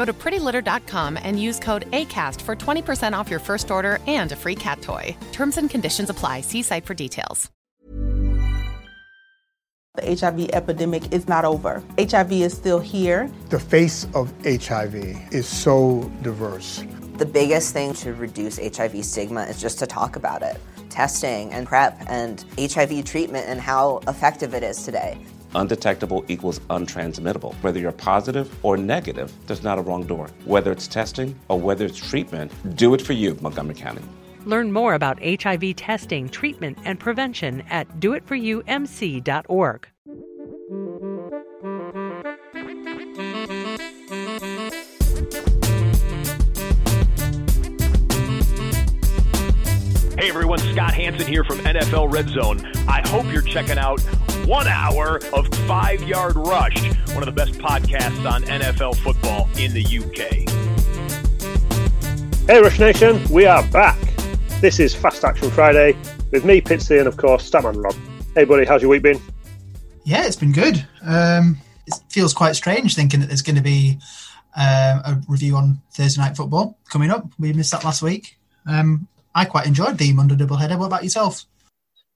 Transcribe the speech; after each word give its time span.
Go 0.00 0.06
to 0.06 0.14
prettylitter.com 0.14 1.18
and 1.22 1.38
use 1.38 1.58
code 1.58 1.84
ACAST 1.90 2.40
for 2.40 2.56
20% 2.56 3.12
off 3.12 3.28
your 3.28 3.38
first 3.38 3.70
order 3.70 3.98
and 4.06 4.32
a 4.32 4.36
free 4.36 4.54
cat 4.54 4.80
toy. 4.80 5.14
Terms 5.30 5.58
and 5.58 5.68
conditions 5.68 6.08
apply. 6.08 6.40
See 6.40 6.62
site 6.62 6.86
for 6.86 6.94
details. 6.94 7.50
The 9.96 10.16
HIV 10.18 10.48
epidemic 10.54 11.12
is 11.12 11.28
not 11.28 11.44
over. 11.44 11.82
HIV 11.98 12.32
is 12.32 12.54
still 12.54 12.80
here. 12.80 13.30
The 13.50 13.60
face 13.60 14.06
of 14.14 14.32
HIV 14.42 14.94
is 15.34 15.46
so 15.46 16.10
diverse. 16.22 16.82
The 17.18 17.26
biggest 17.26 17.74
thing 17.74 17.92
to 17.94 18.14
reduce 18.14 18.56
HIV 18.56 19.04
stigma 19.04 19.42
is 19.42 19.60
just 19.60 19.78
to 19.80 19.86
talk 19.86 20.16
about 20.16 20.40
it. 20.40 20.56
Testing 20.88 21.52
and 21.52 21.66
PrEP 21.66 21.98
and 22.08 22.42
HIV 22.58 23.04
treatment 23.04 23.48
and 23.48 23.60
how 23.60 24.00
effective 24.08 24.54
it 24.54 24.62
is 24.62 24.82
today. 24.82 25.18
Undetectable 25.54 26.24
equals 26.28 26.60
untransmittable. 26.70 27.54
Whether 27.62 27.80
you're 27.80 27.92
positive 27.92 28.52
or 28.64 28.76
negative, 28.76 29.32
there's 29.46 29.62
not 29.62 29.78
a 29.78 29.82
wrong 29.82 30.04
door. 30.06 30.30
Whether 30.44 30.72
it's 30.72 30.86
testing 30.86 31.38
or 31.48 31.58
whether 31.58 31.84
it's 31.84 31.98
treatment, 31.98 32.52
do 32.76 32.94
it 32.94 33.02
for 33.02 33.12
you, 33.12 33.36
Montgomery 33.40 33.74
County. 33.74 34.02
Learn 34.44 34.72
more 34.72 34.94
about 34.94 35.18
HIV 35.22 35.76
testing, 35.76 36.28
treatment, 36.28 36.78
and 36.84 36.98
prevention 36.98 37.62
at 37.68 38.00
doitforyoumc.org. 38.00 39.88
Hey 50.18 50.28
everyone, 50.28 50.58
Scott 50.58 50.92
Hanson 50.92 51.26
here 51.26 51.44
from 51.44 51.58
NFL 51.60 52.12
Red 52.12 52.28
Zone. 52.28 52.60
I 52.86 53.06
hope 53.08 53.32
you're 53.32 53.40
checking 53.40 53.78
out 53.78 54.00
one 54.46 54.66
hour 54.66 55.20
of 55.32 55.46
Five 55.66 56.02
Yard 56.02 56.36
Rush, 56.36 56.82
one 57.14 57.18
of 57.18 57.26
the 57.26 57.32
best 57.32 57.52
podcasts 57.54 58.30
on 58.30 58.42
NFL 58.42 58.96
football 58.96 59.48
in 59.58 59.72
the 59.72 59.82
UK. 59.82 60.48
Hey 62.46 62.60
Rush 62.60 62.78
Nation, 62.78 63.22
we 63.30 63.46
are 63.46 63.66
back. 63.68 63.98
This 64.60 64.80
is 64.80 64.94
Fast 64.94 65.24
Action 65.24 65.50
Friday 65.50 65.96
with 66.30 66.44
me, 66.44 66.60
Pitsy, 66.60 66.98
and 66.98 67.06
of 67.06 67.16
course, 67.16 67.48
Statman 67.48 67.82
Rob. 67.82 67.94
Hey 68.34 68.44
buddy, 68.44 68.64
how's 68.64 68.82
your 68.82 68.90
week 68.90 69.02
been? 69.02 69.20
Yeah, 70.04 70.26
it's 70.26 70.36
been 70.36 70.52
good. 70.52 70.86
Um, 71.04 71.58
it 71.86 71.94
feels 72.08 72.34
quite 72.34 72.56
strange 72.56 72.94
thinking 72.94 73.20
that 73.20 73.26
there's 73.26 73.42
going 73.42 73.56
to 73.56 73.62
be 73.62 73.98
uh, 74.56 75.02
a 75.04 75.20
review 75.28 75.56
on 75.56 75.80
Thursday 75.92 76.20
Night 76.20 76.36
Football 76.36 76.78
coming 76.88 77.10
up. 77.10 77.26
We 77.38 77.52
missed 77.52 77.72
that 77.72 77.84
last 77.84 78.02
week. 78.02 78.38
Um, 78.66 79.06
I 79.34 79.44
quite 79.44 79.66
enjoyed 79.66 79.98
the 79.98 80.12
Monday 80.12 80.34
doubleheader. 80.34 80.78
What 80.78 80.86
about 80.86 81.04
yourself? 81.04 81.44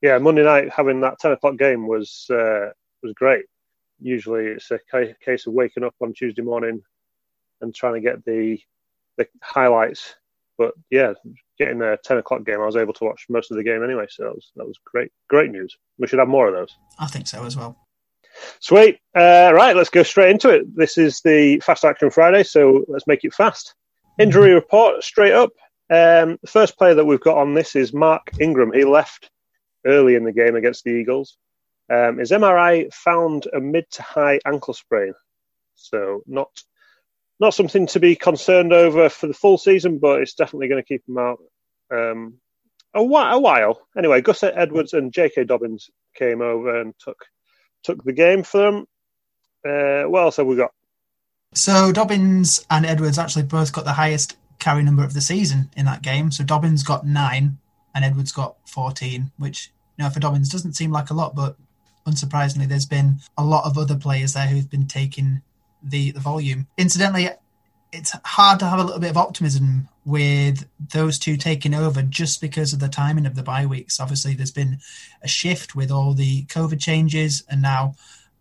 Yeah, 0.04 0.18
Monday 0.18 0.44
night 0.44 0.68
having 0.68 1.00
that 1.00 1.18
ten 1.18 1.32
o'clock 1.32 1.56
game 1.56 1.86
was 1.86 2.26
uh, 2.28 2.72
was 3.02 3.14
great. 3.14 3.46
Usually, 3.98 4.48
it's 4.48 4.70
a 4.70 4.78
case 5.24 5.46
of 5.46 5.54
waking 5.54 5.82
up 5.82 5.94
on 6.02 6.12
Tuesday 6.12 6.42
morning 6.42 6.82
and 7.62 7.74
trying 7.74 7.94
to 7.94 8.02
get 8.02 8.22
the 8.26 8.60
the 9.16 9.26
highlights. 9.42 10.14
But 10.58 10.74
yeah, 10.90 11.14
getting 11.58 11.80
a 11.80 11.96
ten 11.96 12.18
o'clock 12.18 12.44
game, 12.44 12.60
I 12.60 12.66
was 12.66 12.76
able 12.76 12.92
to 12.92 13.04
watch 13.04 13.24
most 13.30 13.50
of 13.50 13.56
the 13.56 13.64
game 13.64 13.82
anyway. 13.82 14.04
So 14.10 14.24
that 14.24 14.34
was 14.34 14.52
that 14.56 14.66
was 14.66 14.78
great, 14.84 15.10
great 15.30 15.50
news. 15.50 15.74
We 15.96 16.06
should 16.06 16.18
have 16.18 16.28
more 16.28 16.48
of 16.48 16.54
those. 16.54 16.76
I 16.98 17.06
think 17.06 17.26
so 17.26 17.42
as 17.46 17.56
well. 17.56 17.74
Sweet. 18.60 18.98
Uh, 19.16 19.52
right, 19.54 19.74
let's 19.74 19.88
go 19.88 20.02
straight 20.02 20.32
into 20.32 20.50
it. 20.50 20.76
This 20.76 20.98
is 20.98 21.22
the 21.22 21.60
Fast 21.60 21.82
Action 21.82 22.10
Friday, 22.10 22.42
so 22.42 22.84
let's 22.88 23.06
make 23.06 23.24
it 23.24 23.32
fast. 23.32 23.74
Injury 24.18 24.52
report 24.52 25.02
straight 25.02 25.32
up. 25.32 25.52
Um, 25.88 26.36
the 26.42 26.50
first 26.50 26.76
player 26.76 26.94
that 26.94 27.06
we've 27.06 27.20
got 27.20 27.38
on 27.38 27.54
this 27.54 27.74
is 27.74 27.94
Mark 27.94 28.32
Ingram. 28.38 28.70
He 28.74 28.84
left 28.84 29.30
early 29.86 30.14
in 30.14 30.24
the 30.24 30.32
game 30.32 30.56
against 30.56 30.84
the 30.84 30.90
Eagles. 30.90 31.36
Um, 31.92 32.18
his 32.18 32.30
MRI 32.30 32.92
found 32.92 33.46
a 33.52 33.60
mid 33.60 33.90
to 33.92 34.02
high 34.02 34.40
ankle 34.46 34.74
sprain, 34.74 35.14
so 35.74 36.22
not 36.26 36.48
not 37.40 37.54
something 37.54 37.86
to 37.88 38.00
be 38.00 38.16
concerned 38.16 38.72
over 38.72 39.08
for 39.08 39.26
the 39.26 39.34
full 39.34 39.58
season, 39.58 39.98
but 39.98 40.22
it's 40.22 40.34
definitely 40.34 40.68
going 40.68 40.82
to 40.82 40.86
keep 40.86 41.02
him 41.08 41.18
out 41.18 41.38
um, 41.90 42.34
a, 42.94 43.02
while, 43.02 43.36
a 43.36 43.40
while. 43.40 43.80
Anyway, 43.98 44.20
Gus 44.20 44.42
Edwards 44.42 44.92
and 44.92 45.12
J.K. 45.12 45.44
Dobbins 45.44 45.90
came 46.14 46.40
over 46.40 46.80
and 46.80 46.94
took 46.98 47.26
took 47.82 48.02
the 48.04 48.12
game 48.12 48.42
for 48.42 48.58
them. 48.58 48.86
Uh, 49.66 50.08
what 50.08 50.22
else 50.22 50.36
have 50.36 50.46
we 50.46 50.56
got? 50.56 50.72
So 51.54 51.92
Dobbins 51.92 52.64
and 52.70 52.84
Edwards 52.84 53.18
actually 53.18 53.44
both 53.44 53.72
got 53.72 53.84
the 53.84 53.92
highest 53.92 54.36
carry 54.58 54.82
number 54.82 55.04
of 55.04 55.14
the 55.14 55.20
season 55.20 55.70
in 55.76 55.84
that 55.84 56.02
game. 56.02 56.30
So 56.30 56.44
Dobbins 56.44 56.82
got 56.82 57.06
nine 57.06 57.58
and 57.94 58.04
Edwards 58.04 58.32
got 58.32 58.56
14, 58.68 59.30
which, 59.38 59.70
you 59.96 60.04
know, 60.04 60.10
for 60.10 60.20
Dobbins 60.20 60.48
doesn't 60.48 60.74
seem 60.74 60.90
like 60.90 61.10
a 61.10 61.14
lot, 61.14 61.34
but 61.34 61.56
unsurprisingly, 62.06 62.68
there's 62.68 62.86
been 62.86 63.20
a 63.38 63.44
lot 63.44 63.64
of 63.64 63.78
other 63.78 63.96
players 63.96 64.34
there 64.34 64.46
who've 64.46 64.70
been 64.70 64.86
taking 64.86 65.42
the, 65.82 66.10
the 66.12 66.20
volume. 66.20 66.66
Incidentally, 66.76 67.28
it's 67.92 68.14
hard 68.24 68.58
to 68.58 68.66
have 68.66 68.80
a 68.80 68.84
little 68.84 69.00
bit 69.00 69.10
of 69.10 69.16
optimism 69.16 69.88
with 70.04 70.66
those 70.92 71.18
two 71.18 71.36
taking 71.36 71.74
over 71.74 72.02
just 72.02 72.40
because 72.40 72.72
of 72.72 72.80
the 72.80 72.88
timing 72.88 73.26
of 73.26 73.36
the 73.36 73.42
bye 73.42 73.66
weeks. 73.66 74.00
Obviously, 74.00 74.34
there's 74.34 74.50
been 74.50 74.78
a 75.22 75.28
shift 75.28 75.74
with 75.74 75.90
all 75.90 76.12
the 76.12 76.44
COVID 76.46 76.80
changes, 76.80 77.44
and 77.48 77.62
now 77.62 77.94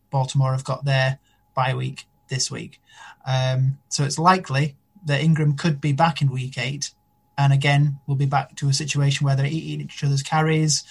Baltimore 0.09 0.52
have 0.52 0.64
got 0.64 0.85
their 0.85 1.20
bye 1.56 1.75
week 1.75 2.06
this 2.30 2.50
week. 2.50 2.81
Um, 3.25 3.78
so 3.90 4.03
it's 4.03 4.20
likely 4.20 4.75
that 5.06 5.22
Ingram 5.22 5.56
could 5.56 5.80
be 5.80 5.94
back 5.94 6.22
in 6.22 6.31
week 6.31 6.58
eight. 6.58 6.91
And 7.38 7.53
again, 7.53 8.00
we'll 8.06 8.18
be 8.18 8.25
back 8.25 8.56
to 8.58 8.70
a 8.70 8.74
situation 8.74 9.25
where 9.25 9.35
they're 9.35 9.46
eating 9.46 9.81
each 9.81 10.03
other's 10.03 10.24
carries. 10.24 10.84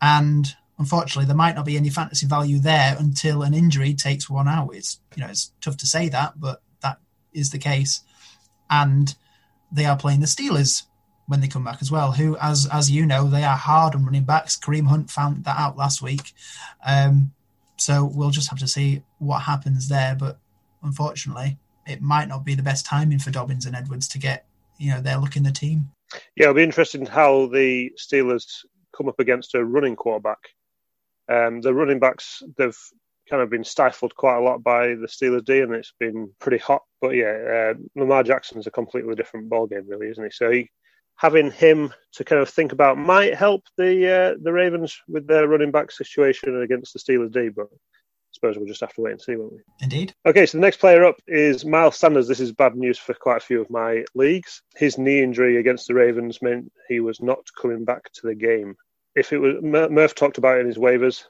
And 0.00 0.54
unfortunately, 0.78 1.26
there 1.26 1.36
might 1.36 1.56
not 1.56 1.66
be 1.66 1.76
any 1.76 1.90
fantasy 1.90 2.26
value 2.26 2.58
there 2.58 2.96
until 2.98 3.42
an 3.42 3.54
injury 3.54 3.94
takes 3.94 4.30
one 4.30 4.48
out. 4.48 4.74
It's 4.74 5.00
you 5.16 5.22
know 5.22 5.28
it's 5.28 5.52
tough 5.60 5.76
to 5.78 5.86
say 5.86 6.08
that, 6.08 6.38
but 6.38 6.62
that 6.82 6.98
is 7.32 7.50
the 7.50 7.58
case. 7.58 8.00
And 8.70 9.14
they 9.72 9.84
are 9.84 9.96
playing 9.96 10.20
the 10.20 10.26
Steelers 10.26 10.84
when 11.26 11.40
they 11.40 11.48
come 11.48 11.64
back 11.64 11.78
as 11.80 11.90
well. 11.90 12.12
Who, 12.12 12.36
as 12.38 12.66
as 12.72 12.90
you 12.90 13.06
know, 13.06 13.28
they 13.28 13.44
are 13.44 13.56
hard 13.56 13.94
on 13.94 14.04
running 14.04 14.24
backs. 14.24 14.58
Kareem 14.58 14.86
Hunt 14.86 15.10
found 15.10 15.44
that 15.44 15.58
out 15.58 15.76
last 15.76 16.02
week. 16.02 16.32
Um, 16.86 17.32
so 17.76 18.04
we'll 18.04 18.30
just 18.30 18.50
have 18.50 18.58
to 18.58 18.66
see 18.66 19.02
what 19.18 19.40
happens 19.40 19.88
there. 19.88 20.16
But 20.18 20.38
unfortunately, 20.82 21.58
it 21.86 22.00
might 22.02 22.28
not 22.28 22.44
be 22.44 22.54
the 22.54 22.62
best 22.62 22.86
timing 22.86 23.18
for 23.18 23.30
Dobbins 23.30 23.66
and 23.66 23.76
Edwards 23.76 24.08
to 24.08 24.18
get 24.18 24.46
you 24.78 24.90
know 24.90 25.00
their 25.00 25.18
look 25.18 25.36
in 25.36 25.42
the 25.42 25.52
team. 25.52 25.90
Yeah, 26.36 26.44
it'll 26.44 26.54
be 26.54 26.62
interesting 26.62 27.04
how 27.06 27.46
the 27.46 27.92
Steelers 27.98 28.64
come 28.96 29.08
up 29.08 29.20
against 29.20 29.54
a 29.54 29.64
running 29.64 29.96
quarterback. 29.96 30.38
Um, 31.28 31.60
the 31.60 31.74
running 31.74 31.98
backs 31.98 32.42
they've 32.56 32.76
kind 33.28 33.42
of 33.42 33.50
been 33.50 33.64
stifled 33.64 34.14
quite 34.16 34.38
a 34.38 34.42
lot 34.42 34.62
by 34.62 34.88
the 34.88 35.06
Steelers 35.06 35.44
D, 35.44 35.60
and 35.60 35.74
it's 35.74 35.92
been 35.98 36.32
pretty 36.38 36.58
hot. 36.58 36.82
But 37.00 37.10
yeah, 37.10 37.74
uh, 37.74 37.74
Lamar 37.94 38.22
Jackson's 38.22 38.66
a 38.66 38.70
completely 38.70 39.14
different 39.14 39.50
ballgame, 39.50 39.84
really, 39.86 40.08
isn't 40.08 40.24
he? 40.24 40.30
So 40.30 40.50
he 40.50 40.70
having 41.16 41.50
him 41.50 41.92
to 42.12 42.24
kind 42.24 42.40
of 42.40 42.48
think 42.48 42.72
about 42.72 42.96
might 42.96 43.34
help 43.34 43.64
the 43.76 44.08
uh, 44.10 44.38
the 44.42 44.52
Ravens 44.52 45.00
with 45.08 45.26
their 45.26 45.48
running 45.48 45.70
back 45.70 45.90
situation 45.90 46.62
against 46.62 46.92
the 46.92 46.98
Steelers 46.98 47.32
D. 47.32 47.48
But 47.48 47.68
suppose 48.32 48.56
we'll 48.56 48.66
just 48.66 48.80
have 48.80 48.94
to 48.94 49.00
wait 49.00 49.12
and 49.12 49.20
see, 49.20 49.36
won't 49.36 49.52
we? 49.52 49.58
Indeed. 49.80 50.14
Okay, 50.26 50.46
so 50.46 50.58
the 50.58 50.62
next 50.62 50.78
player 50.78 51.04
up 51.04 51.16
is 51.26 51.64
Miles 51.64 51.96
Sanders. 51.96 52.28
This 52.28 52.40
is 52.40 52.52
bad 52.52 52.76
news 52.76 52.98
for 52.98 53.14
quite 53.14 53.38
a 53.38 53.46
few 53.46 53.60
of 53.60 53.70
my 53.70 54.04
leagues. 54.14 54.62
His 54.76 54.98
knee 54.98 55.22
injury 55.22 55.56
against 55.56 55.88
the 55.88 55.94
Ravens 55.94 56.40
meant 56.42 56.72
he 56.88 57.00
was 57.00 57.20
not 57.20 57.40
coming 57.60 57.84
back 57.84 58.12
to 58.14 58.26
the 58.26 58.34
game. 58.34 58.76
If 59.14 59.32
it 59.32 59.38
was 59.38 59.56
Murph 59.62 60.14
talked 60.14 60.38
about 60.38 60.58
it 60.58 60.60
in 60.60 60.66
his 60.66 60.78
waivers, 60.78 61.24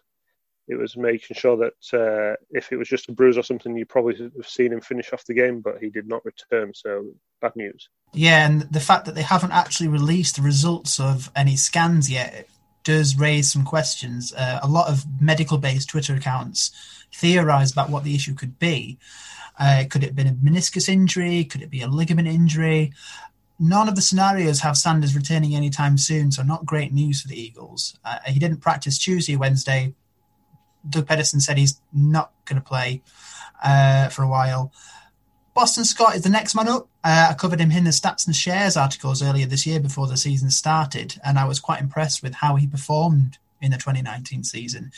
it 0.68 0.76
was 0.76 0.96
making 0.96 1.34
sure 1.34 1.56
that 1.56 1.98
uh, 1.98 2.36
if 2.50 2.72
it 2.72 2.76
was 2.76 2.88
just 2.88 3.08
a 3.08 3.12
bruise 3.12 3.38
or 3.38 3.42
something, 3.42 3.74
you 3.74 3.86
probably 3.86 4.16
have 4.18 4.46
seen 4.46 4.72
him 4.72 4.82
finish 4.82 5.12
off 5.12 5.24
the 5.24 5.32
game, 5.32 5.60
but 5.60 5.78
he 5.80 5.88
did 5.88 6.06
not 6.06 6.24
return. 6.26 6.72
So 6.74 7.06
bad 7.40 7.56
news. 7.56 7.88
Yeah, 8.12 8.46
and 8.46 8.62
the 8.62 8.80
fact 8.80 9.06
that 9.06 9.14
they 9.14 9.22
haven't 9.22 9.52
actually 9.52 9.88
released 9.88 10.36
the 10.36 10.42
results 10.42 11.00
of 11.00 11.30
any 11.34 11.56
scans 11.56 12.10
yet 12.10 12.46
does 12.88 13.18
raise 13.18 13.52
some 13.52 13.64
questions. 13.64 14.32
Uh, 14.32 14.60
a 14.62 14.66
lot 14.66 14.88
of 14.88 15.04
medical-based 15.20 15.90
Twitter 15.90 16.14
accounts 16.14 16.70
theorize 17.12 17.70
about 17.70 17.90
what 17.90 18.02
the 18.02 18.14
issue 18.14 18.34
could 18.34 18.58
be. 18.58 18.96
Uh, 19.60 19.84
could 19.90 20.02
it 20.02 20.06
have 20.06 20.16
been 20.16 20.26
a 20.26 20.32
meniscus 20.32 20.88
injury? 20.88 21.44
Could 21.44 21.60
it 21.60 21.68
be 21.68 21.82
a 21.82 21.86
ligament 21.86 22.28
injury? 22.28 22.94
None 23.58 23.90
of 23.90 23.94
the 23.94 24.00
scenarios 24.00 24.60
have 24.60 24.78
Sanders 24.78 25.14
returning 25.14 25.54
anytime 25.54 25.98
soon, 25.98 26.32
so 26.32 26.42
not 26.42 26.64
great 26.64 26.90
news 26.90 27.20
for 27.20 27.28
the 27.28 27.38
Eagles. 27.38 27.98
Uh, 28.06 28.20
he 28.24 28.38
didn't 28.38 28.62
practice 28.62 28.96
Tuesday, 28.96 29.36
Wednesday, 29.36 29.92
Doug 30.88 31.06
Pederson 31.06 31.42
said 31.42 31.58
he's 31.58 31.82
not 31.92 32.32
going 32.46 32.58
to 32.58 32.66
play 32.66 33.02
uh, 33.62 34.08
for 34.08 34.22
a 34.22 34.28
while. 34.28 34.72
Boston 35.58 35.84
Scott 35.84 36.14
is 36.14 36.22
the 36.22 36.28
next 36.28 36.54
man 36.54 36.68
up. 36.68 36.88
Uh, 37.02 37.30
I 37.30 37.34
covered 37.34 37.58
him 37.58 37.72
in 37.72 37.82
the 37.82 37.90
stats 37.90 38.28
and 38.28 38.36
shares 38.36 38.76
articles 38.76 39.24
earlier 39.24 39.44
this 39.44 39.66
year 39.66 39.80
before 39.80 40.06
the 40.06 40.16
season 40.16 40.52
started, 40.52 41.20
and 41.24 41.36
I 41.36 41.46
was 41.46 41.58
quite 41.58 41.80
impressed 41.80 42.22
with 42.22 42.32
how 42.32 42.54
he 42.54 42.68
performed 42.68 43.38
in 43.60 43.72
the 43.72 43.76
2019 43.76 44.44
season. 44.44 44.92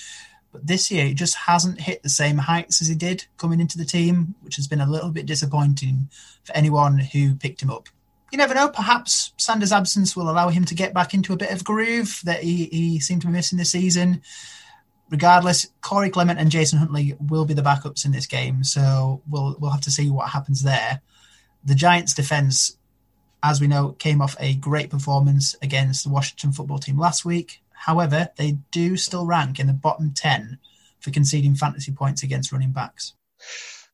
But 0.52 0.66
this 0.66 0.90
year, 0.90 1.06
he 1.06 1.14
just 1.14 1.34
hasn't 1.34 1.80
hit 1.80 2.02
the 2.02 2.10
same 2.10 2.36
heights 2.36 2.82
as 2.82 2.88
he 2.88 2.94
did 2.94 3.24
coming 3.38 3.58
into 3.58 3.78
the 3.78 3.86
team, 3.86 4.34
which 4.42 4.56
has 4.56 4.68
been 4.68 4.82
a 4.82 4.86
little 4.86 5.08
bit 5.08 5.24
disappointing 5.24 6.10
for 6.44 6.54
anyone 6.54 6.98
who 6.98 7.36
picked 7.36 7.62
him 7.62 7.70
up. 7.70 7.88
You 8.30 8.36
never 8.36 8.52
know, 8.52 8.68
perhaps 8.68 9.32
Sanders' 9.38 9.72
absence 9.72 10.14
will 10.14 10.28
allow 10.28 10.50
him 10.50 10.66
to 10.66 10.74
get 10.74 10.92
back 10.92 11.14
into 11.14 11.32
a 11.32 11.38
bit 11.38 11.52
of 11.52 11.64
groove 11.64 12.20
that 12.24 12.42
he, 12.42 12.66
he 12.66 13.00
seemed 13.00 13.22
to 13.22 13.28
be 13.28 13.32
missing 13.32 13.56
this 13.56 13.70
season 13.70 14.20
regardless, 15.10 15.66
Corey 15.80 16.10
Clement 16.10 16.38
and 16.38 16.50
Jason 16.50 16.78
Huntley 16.78 17.16
will 17.20 17.44
be 17.44 17.54
the 17.54 17.62
backups 17.62 18.04
in 18.04 18.12
this 18.12 18.26
game, 18.26 18.64
so 18.64 19.22
we'll 19.28 19.56
we'll 19.58 19.70
have 19.70 19.80
to 19.82 19.90
see 19.90 20.10
what 20.10 20.30
happens 20.30 20.62
there. 20.62 21.02
The 21.64 21.74
Giants' 21.74 22.14
defense, 22.14 22.78
as 23.42 23.60
we 23.60 23.66
know, 23.66 23.92
came 23.98 24.22
off 24.22 24.36
a 24.40 24.54
great 24.54 24.90
performance 24.90 25.54
against 25.60 26.04
the 26.04 26.10
Washington 26.10 26.52
football 26.52 26.78
team 26.78 26.98
last 26.98 27.24
week. 27.24 27.62
However, 27.72 28.28
they 28.36 28.58
do 28.70 28.96
still 28.96 29.26
rank 29.26 29.58
in 29.58 29.66
the 29.66 29.72
bottom 29.72 30.12
ten 30.14 30.58
for 31.00 31.10
conceding 31.10 31.54
fantasy 31.54 31.92
points 31.92 32.22
against 32.22 32.52
running 32.52 32.72
backs. 32.72 33.14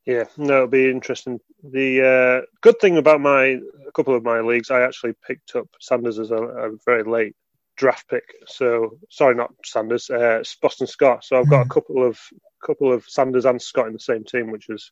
Yeah, 0.04 0.24
no, 0.36 0.54
it'll 0.54 0.66
be 0.68 0.90
interesting. 0.90 1.40
The 1.64 2.42
uh, 2.42 2.46
good 2.60 2.78
thing 2.80 2.96
about 2.96 3.20
my 3.20 3.58
a 3.86 3.92
couple 3.92 4.14
of 4.14 4.22
my 4.22 4.40
leagues, 4.40 4.70
I 4.70 4.82
actually 4.82 5.14
picked 5.26 5.56
up 5.56 5.68
Sanders 5.80 6.18
as 6.18 6.30
a, 6.30 6.36
a 6.36 6.70
very 6.84 7.02
late 7.02 7.34
draft 7.76 8.08
pick. 8.08 8.24
So 8.46 8.98
sorry, 9.10 9.34
not 9.34 9.52
Sanders, 9.64 10.10
uh, 10.10 10.42
Boston 10.60 10.86
Scott. 10.86 11.24
So 11.24 11.38
I've 11.38 11.50
got 11.50 11.64
mm. 11.64 11.70
a 11.70 11.74
couple 11.74 12.04
of 12.04 12.18
couple 12.64 12.92
of 12.92 13.04
Sanders 13.06 13.44
and 13.44 13.60
Scott 13.60 13.86
in 13.86 13.92
the 13.92 13.98
same 13.98 14.24
team, 14.24 14.50
which 14.50 14.68
is 14.68 14.90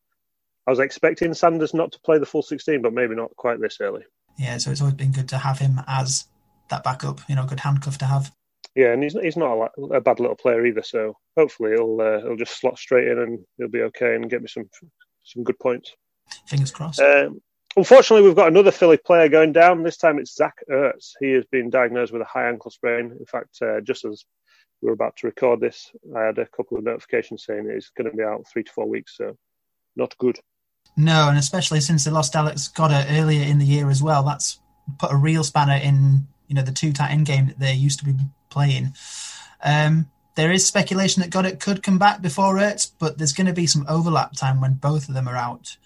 I 0.66 0.70
was 0.70 0.80
expecting 0.80 1.34
Sanders 1.34 1.74
not 1.74 1.92
to 1.92 2.00
play 2.00 2.18
the 2.18 2.26
full 2.26 2.42
sixteen, 2.42 2.82
but 2.82 2.92
maybe 2.92 3.14
not 3.14 3.34
quite 3.36 3.60
this 3.60 3.78
early. 3.80 4.02
Yeah, 4.38 4.58
so 4.58 4.70
it's 4.70 4.80
always 4.80 4.94
been 4.94 5.12
good 5.12 5.28
to 5.30 5.38
have 5.38 5.58
him 5.58 5.80
as 5.86 6.26
that 6.68 6.84
backup. 6.84 7.20
You 7.28 7.36
know, 7.36 7.46
good 7.46 7.60
handcuff 7.60 7.98
to 7.98 8.06
have. 8.06 8.32
Yeah, 8.74 8.92
and 8.92 9.02
he's 9.02 9.12
he's 9.12 9.36
not 9.36 9.70
a, 9.78 9.82
a 9.82 10.00
bad 10.00 10.20
little 10.20 10.36
player 10.36 10.66
either. 10.66 10.82
So 10.82 11.16
hopefully 11.36 11.72
he'll 11.72 12.00
uh, 12.00 12.20
he'll 12.20 12.36
just 12.36 12.58
slot 12.58 12.78
straight 12.78 13.08
in 13.08 13.18
and 13.18 13.38
he'll 13.56 13.68
be 13.68 13.82
okay 13.82 14.14
and 14.14 14.30
get 14.30 14.42
me 14.42 14.48
some 14.48 14.68
some 15.22 15.44
good 15.44 15.58
points. 15.58 15.92
Fingers 16.46 16.70
crossed. 16.70 17.00
Um, 17.00 17.40
Unfortunately, 17.76 18.24
we've 18.24 18.36
got 18.36 18.48
another 18.48 18.70
Philly 18.70 18.96
player 18.96 19.28
going 19.28 19.52
down. 19.52 19.82
This 19.82 19.96
time 19.96 20.18
it's 20.18 20.34
Zach 20.34 20.56
Ertz. 20.70 21.12
He 21.20 21.32
has 21.32 21.44
been 21.46 21.70
diagnosed 21.70 22.12
with 22.12 22.22
a 22.22 22.26
high 22.26 22.48
ankle 22.48 22.70
sprain. 22.70 23.16
In 23.18 23.26
fact, 23.26 23.58
uh, 23.62 23.80
just 23.80 24.04
as 24.04 24.24
we 24.80 24.86
were 24.86 24.94
about 24.94 25.16
to 25.16 25.26
record 25.26 25.60
this, 25.60 25.90
I 26.16 26.22
had 26.22 26.38
a 26.38 26.46
couple 26.46 26.78
of 26.78 26.84
notifications 26.84 27.44
saying 27.44 27.68
he's 27.68 27.90
going 27.96 28.10
to 28.10 28.16
be 28.16 28.22
out 28.22 28.46
three 28.52 28.62
to 28.62 28.72
four 28.72 28.88
weeks. 28.88 29.16
So, 29.16 29.36
not 29.96 30.16
good. 30.18 30.38
No, 30.96 31.28
and 31.28 31.38
especially 31.38 31.80
since 31.80 32.04
they 32.04 32.10
lost 32.10 32.36
Alex 32.36 32.68
Goedert 32.68 33.06
earlier 33.10 33.42
in 33.42 33.58
the 33.58 33.64
year 33.64 33.90
as 33.90 34.02
well. 34.02 34.22
That's 34.22 34.60
put 34.98 35.12
a 35.12 35.16
real 35.16 35.42
spanner 35.42 35.80
in 35.82 36.28
you 36.46 36.54
know 36.54 36.62
the 36.62 36.72
two 36.72 36.92
tight 36.92 37.10
end 37.10 37.26
game 37.26 37.46
that 37.46 37.58
they 37.58 37.72
used 37.74 37.98
to 38.00 38.04
be 38.04 38.14
playing. 38.50 38.94
Um, 39.62 40.10
there 40.36 40.52
is 40.52 40.66
speculation 40.66 41.22
that 41.22 41.30
Goedert 41.30 41.60
could 41.60 41.82
come 41.82 41.98
back 41.98 42.20
before 42.20 42.56
Ertz, 42.56 42.90
but 42.98 43.18
there's 43.18 43.32
going 43.32 43.46
to 43.46 43.52
be 43.52 43.66
some 43.66 43.86
overlap 43.88 44.32
time 44.32 44.60
when 44.60 44.74
both 44.74 45.08
of 45.08 45.14
them 45.14 45.28
are 45.28 45.36
out. 45.36 45.76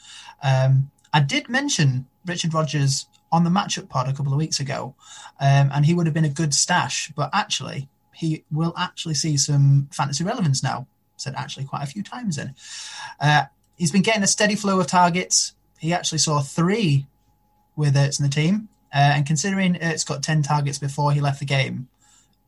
Um, 0.42 0.90
I 1.12 1.20
did 1.20 1.48
mention 1.48 2.06
Richard 2.26 2.54
Rodgers 2.54 3.06
on 3.30 3.44
the 3.44 3.50
matchup 3.50 3.88
pod 3.88 4.08
a 4.08 4.12
couple 4.12 4.32
of 4.32 4.38
weeks 4.38 4.60
ago, 4.60 4.94
um, 5.40 5.70
and 5.72 5.84
he 5.84 5.94
would 5.94 6.06
have 6.06 6.14
been 6.14 6.24
a 6.24 6.30
good 6.30 6.54
stash, 6.54 7.12
but 7.14 7.30
actually, 7.32 7.88
he 8.14 8.44
will 8.50 8.74
actually 8.76 9.14
see 9.14 9.36
some 9.36 9.88
fantasy 9.92 10.24
relevance 10.24 10.62
now. 10.62 10.86
Said 11.16 11.34
actually 11.36 11.64
quite 11.64 11.82
a 11.82 11.86
few 11.86 12.02
times 12.02 12.38
in. 12.38 12.54
Uh, 13.20 13.44
he's 13.76 13.90
been 13.90 14.02
getting 14.02 14.22
a 14.22 14.28
steady 14.28 14.54
flow 14.54 14.78
of 14.78 14.86
targets. 14.86 15.54
He 15.78 15.92
actually 15.92 16.18
saw 16.18 16.40
three 16.40 17.06
with 17.76 17.94
Ertz 17.94 18.20
in 18.20 18.24
the 18.24 18.30
team, 18.30 18.68
uh, 18.94 19.14
and 19.14 19.26
considering 19.26 19.74
Ertz 19.74 20.06
got 20.06 20.22
10 20.22 20.42
targets 20.42 20.78
before 20.78 21.12
he 21.12 21.20
left 21.20 21.40
the 21.40 21.46
game, 21.46 21.88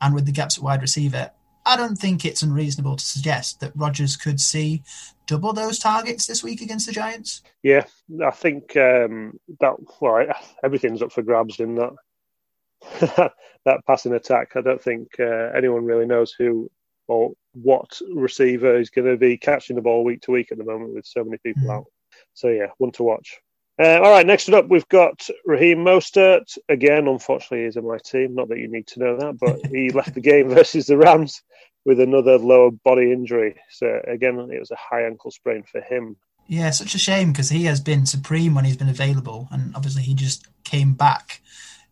and 0.01 0.15
with 0.15 0.27
the 0.27 0.33
gaps 0.33 0.57
at 0.57 0.65
wide 0.65 0.83
receiver, 0.83 1.31
I 1.67 1.77
don't 1.77 1.97
think 1.97 2.25
it's 2.25 2.43
unreasonable 2.43 2.97
to 2.97 3.05
suggest 3.05 3.61
that 3.61 3.73
Rodgers 3.77 4.17
could 4.17 4.41
see 4.41 4.83
double 5.31 5.53
those 5.53 5.79
targets 5.79 6.27
this 6.27 6.43
week 6.43 6.61
against 6.61 6.87
the 6.87 6.93
Giants. 6.93 7.43
Yeah, 7.62 7.85
I 8.25 8.32
think 8.32 8.77
um, 8.77 9.38
that 9.61 9.77
well, 10.00 10.27
everything's 10.65 11.03
up 11.03 11.12
for 11.12 11.23
grabs 11.23 11.61
in 11.61 11.77
that 11.77 13.32
that 13.65 13.87
passing 13.87 14.12
attack. 14.15 14.56
I 14.56 14.61
don't 14.61 14.82
think 14.82 15.09
uh, 15.21 15.53
anyone 15.56 15.85
really 15.85 16.06
knows 16.06 16.35
who 16.37 16.69
or 17.06 17.32
what 17.53 18.00
receiver 18.12 18.79
is 18.79 18.91
going 18.91 19.06
to 19.06 19.17
be 19.17 19.37
catching 19.37 19.77
the 19.77 19.82
ball 19.82 20.05
week 20.05 20.23
to 20.23 20.32
week 20.32 20.50
at 20.50 20.59
the 20.59 20.65
moment 20.65 20.94
with 20.94 21.06
so 21.06 21.23
many 21.23 21.38
people 21.38 21.62
mm. 21.62 21.76
out. 21.76 21.87
So 22.35 22.49
yeah, 22.49 22.67
one 22.79 22.93
to 22.93 23.05
watch. 23.05 23.38
Uh, 23.81 24.00
all 24.03 24.11
right, 24.11 24.26
next 24.26 24.49
up, 24.50 24.69
we've 24.69 24.88
got 24.88 25.26
Raheem 25.47 25.79
Mostert. 25.79 26.59
Again, 26.69 27.06
unfortunately, 27.06 27.65
he's 27.65 27.76
in 27.76 27.87
my 27.87 27.99
team. 28.05 28.35
Not 28.35 28.49
that 28.49 28.59
you 28.59 28.69
need 28.69 28.87
to 28.88 29.00
know 29.00 29.17
that, 29.17 29.38
but 29.38 29.65
he 29.71 29.91
left 29.94 30.15
the 30.15 30.21
game 30.21 30.49
versus 30.50 30.87
the 30.87 30.99
Rams 30.99 31.41
with 31.85 32.00
another 32.00 32.38
lower 32.38 32.71
body 32.71 33.12
injury. 33.12 33.56
So, 33.71 34.00
again, 34.07 34.38
it 34.50 34.61
was 34.61 34.71
a 34.71 34.76
high 34.76 35.05
ankle 35.05 35.31
sprain 35.31 35.62
for 35.62 35.81
him. 35.81 36.16
Yeah, 36.47 36.71
such 36.71 36.95
a 36.95 36.99
shame 36.99 37.33
because 37.33 37.49
he 37.49 37.64
has 37.64 37.81
been 37.81 38.07
supreme 38.07 38.55
when 38.55 38.64
he's 38.64 38.76
been 38.76 38.88
available. 38.88 39.49
And 39.50 39.75
obviously, 39.75 40.02
he 40.02 40.14
just 40.14 40.47
came 40.64 40.95
back. 40.95 41.40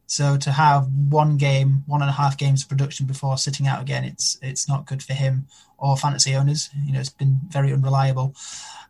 So, 0.07 0.37
to 0.39 0.51
have 0.53 0.89
one 0.89 1.37
game, 1.37 1.85
one 1.87 2.03
and 2.03 2.11
a 2.11 2.15
half 2.15 2.37
games 2.37 2.63
of 2.63 2.69
production 2.69 3.07
before 3.07 3.39
sitting 3.39 3.67
out 3.67 3.83
again, 3.83 4.05
it's 4.05 4.39
it's 4.43 4.69
not 4.69 4.87
good 4.87 5.03
for 5.03 5.15
him 5.15 5.47
or 5.79 5.97
fantasy 5.97 6.35
owners. 6.35 6.71
You 6.85 6.93
know, 6.93 7.01
it's 7.01 7.11
been 7.11 7.41
very 7.49 7.73
unreliable. 7.73 8.35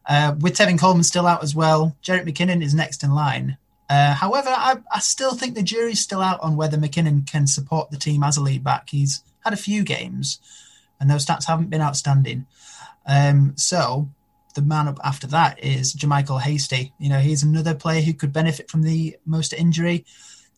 Uh, 0.08 0.34
with 0.40 0.56
Tevin 0.56 0.80
Coleman 0.80 1.04
still 1.04 1.26
out 1.26 1.42
as 1.42 1.54
well, 1.54 1.94
Jerick 2.02 2.26
McKinnon 2.26 2.62
is 2.62 2.74
next 2.74 3.04
in 3.04 3.10
line. 3.10 3.58
Uh, 3.90 4.14
however, 4.14 4.50
I, 4.50 4.76
I, 4.92 4.98
still 5.00 5.34
think 5.34 5.54
the 5.54 5.62
jury's 5.62 6.00
still 6.00 6.20
out 6.20 6.40
on 6.40 6.56
whether 6.56 6.76
McKinnon 6.76 7.30
can 7.30 7.46
support 7.46 7.90
the 7.90 7.96
team 7.96 8.22
as 8.22 8.36
a 8.36 8.42
lead 8.42 8.62
back. 8.62 8.90
He's 8.90 9.22
had 9.44 9.54
a 9.54 9.56
few 9.56 9.82
games, 9.82 10.40
and 11.00 11.10
those 11.10 11.24
stats 11.24 11.46
haven't 11.46 11.70
been 11.70 11.80
outstanding. 11.80 12.46
Um, 13.06 13.54
so 13.56 14.08
the 14.54 14.62
man 14.62 14.88
up 14.88 14.98
after 15.04 15.26
that 15.28 15.62
is 15.62 15.94
JaMycal 15.94 16.40
Hasty. 16.40 16.92
You 16.98 17.08
know, 17.08 17.20
he's 17.20 17.42
another 17.42 17.74
player 17.74 18.02
who 18.02 18.12
could 18.12 18.32
benefit 18.32 18.70
from 18.70 18.82
the 18.82 19.16
most 19.24 19.52
injury. 19.52 20.04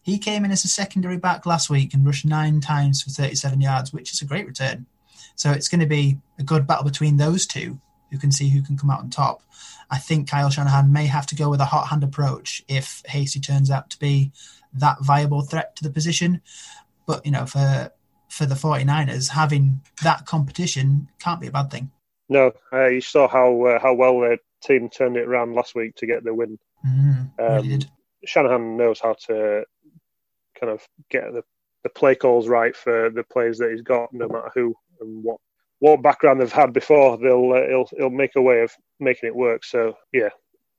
He 0.03 0.19
came 0.19 0.45
in 0.45 0.51
as 0.51 0.65
a 0.65 0.69
secondary 0.69 1.19
back 1.19 1.45
last 1.45 1.69
week 1.69 1.93
and 1.93 2.07
rushed 2.07 2.25
nine 2.25 2.61
times 2.61 3.03
for 3.03 3.11
37 3.11 3.61
yards, 3.61 3.93
which 3.93 4.13
is 4.13 4.23
a 4.23 4.27
great 4.27 4.47
return. 4.47 4.87
So 5.37 5.51
it's 5.51 5.69
going 5.69 5.81
to 5.81 5.87
be 5.87 6.19
a 6.39 6.43
good 6.43 6.67
battle 6.67 6.85
between 6.85 7.17
those 7.17 7.47
two 7.47 7.79
who 8.11 8.19
can 8.19 8.33
see 8.33 8.49
who 8.49 8.63
can 8.63 8.77
come 8.77 8.91
out 8.91 9.01
on 9.01 9.11
top. 9.11 9.43
I 9.91 9.99
think 9.99 10.29
Kyle 10.29 10.51
Shanahan 10.51 10.93
may 10.93 11.07
have 11.07 11.27
to 11.29 11.35
go 11.35 11.51
with 11.51 11.61
a 11.61 11.67
hot 11.67 11.89
hand 11.89 12.03
approach 12.03 12.63
if 12.69 13.03
Hasty 13.07 13.41
turns 13.41 13.71
out 13.71 13.91
to 13.91 13.99
be 13.99 14.33
that 14.75 14.99
viable 15.03 15.43
threat 15.43 15.77
to 15.77 15.83
the 15.83 15.91
position. 15.91 16.41
But, 17.07 17.25
you 17.25 17.33
know, 17.33 17.47
for 17.47 17.93
for 18.31 18.47
the 18.47 18.55
49ers, 18.55 19.31
having 19.31 19.81
that 20.03 20.25
competition 20.25 21.09
can't 21.19 21.41
be 21.41 21.49
a 21.49 21.53
bad 21.53 21.71
thing. 21.71 21.91
No, 22.29 22.53
uh, 22.73 22.87
you 22.87 23.01
saw 23.01 23.29
how 23.29 23.67
uh, 23.67 23.79
how 23.81 23.93
well 23.95 24.21
their 24.21 24.39
team 24.63 24.89
turned 24.89 25.17
it 25.17 25.27
around 25.27 25.55
last 25.55 25.75
week 25.75 25.97
to 25.97 26.07
get 26.07 26.23
the 26.23 26.33
win. 26.33 26.59
Mm, 26.87 27.31
um, 27.39 27.69
really 27.69 27.87
Shanahan 28.25 28.77
knows 28.77 29.01
how 29.01 29.15
to 29.27 29.65
kind 30.59 30.73
of 30.73 30.87
get 31.11 31.33
the, 31.33 31.43
the 31.83 31.89
play 31.89 32.15
calls 32.15 32.49
right 32.49 32.77
for 32.77 33.11
the 33.11 33.25
players 33.25 33.59
that 33.59 33.71
he's 33.71 33.83
got, 33.83 34.13
no 34.13 34.29
matter 34.29 34.51
who 34.55 34.75
and 35.01 35.25
what 35.25 35.39
what 35.81 36.03
background 36.03 36.41
they've 36.41 36.53
had 36.53 36.73
before, 36.73 37.19
they'll 37.19 37.53
uh, 37.53 37.67
he'll 37.67 37.89
he'll 37.97 38.11
make 38.11 38.37
a 38.37 38.43
way 38.43 38.61
of 38.61 38.71
making 39.01 39.27
it 39.27 39.35
work. 39.35 39.65
So 39.65 39.97
yeah, 40.13 40.29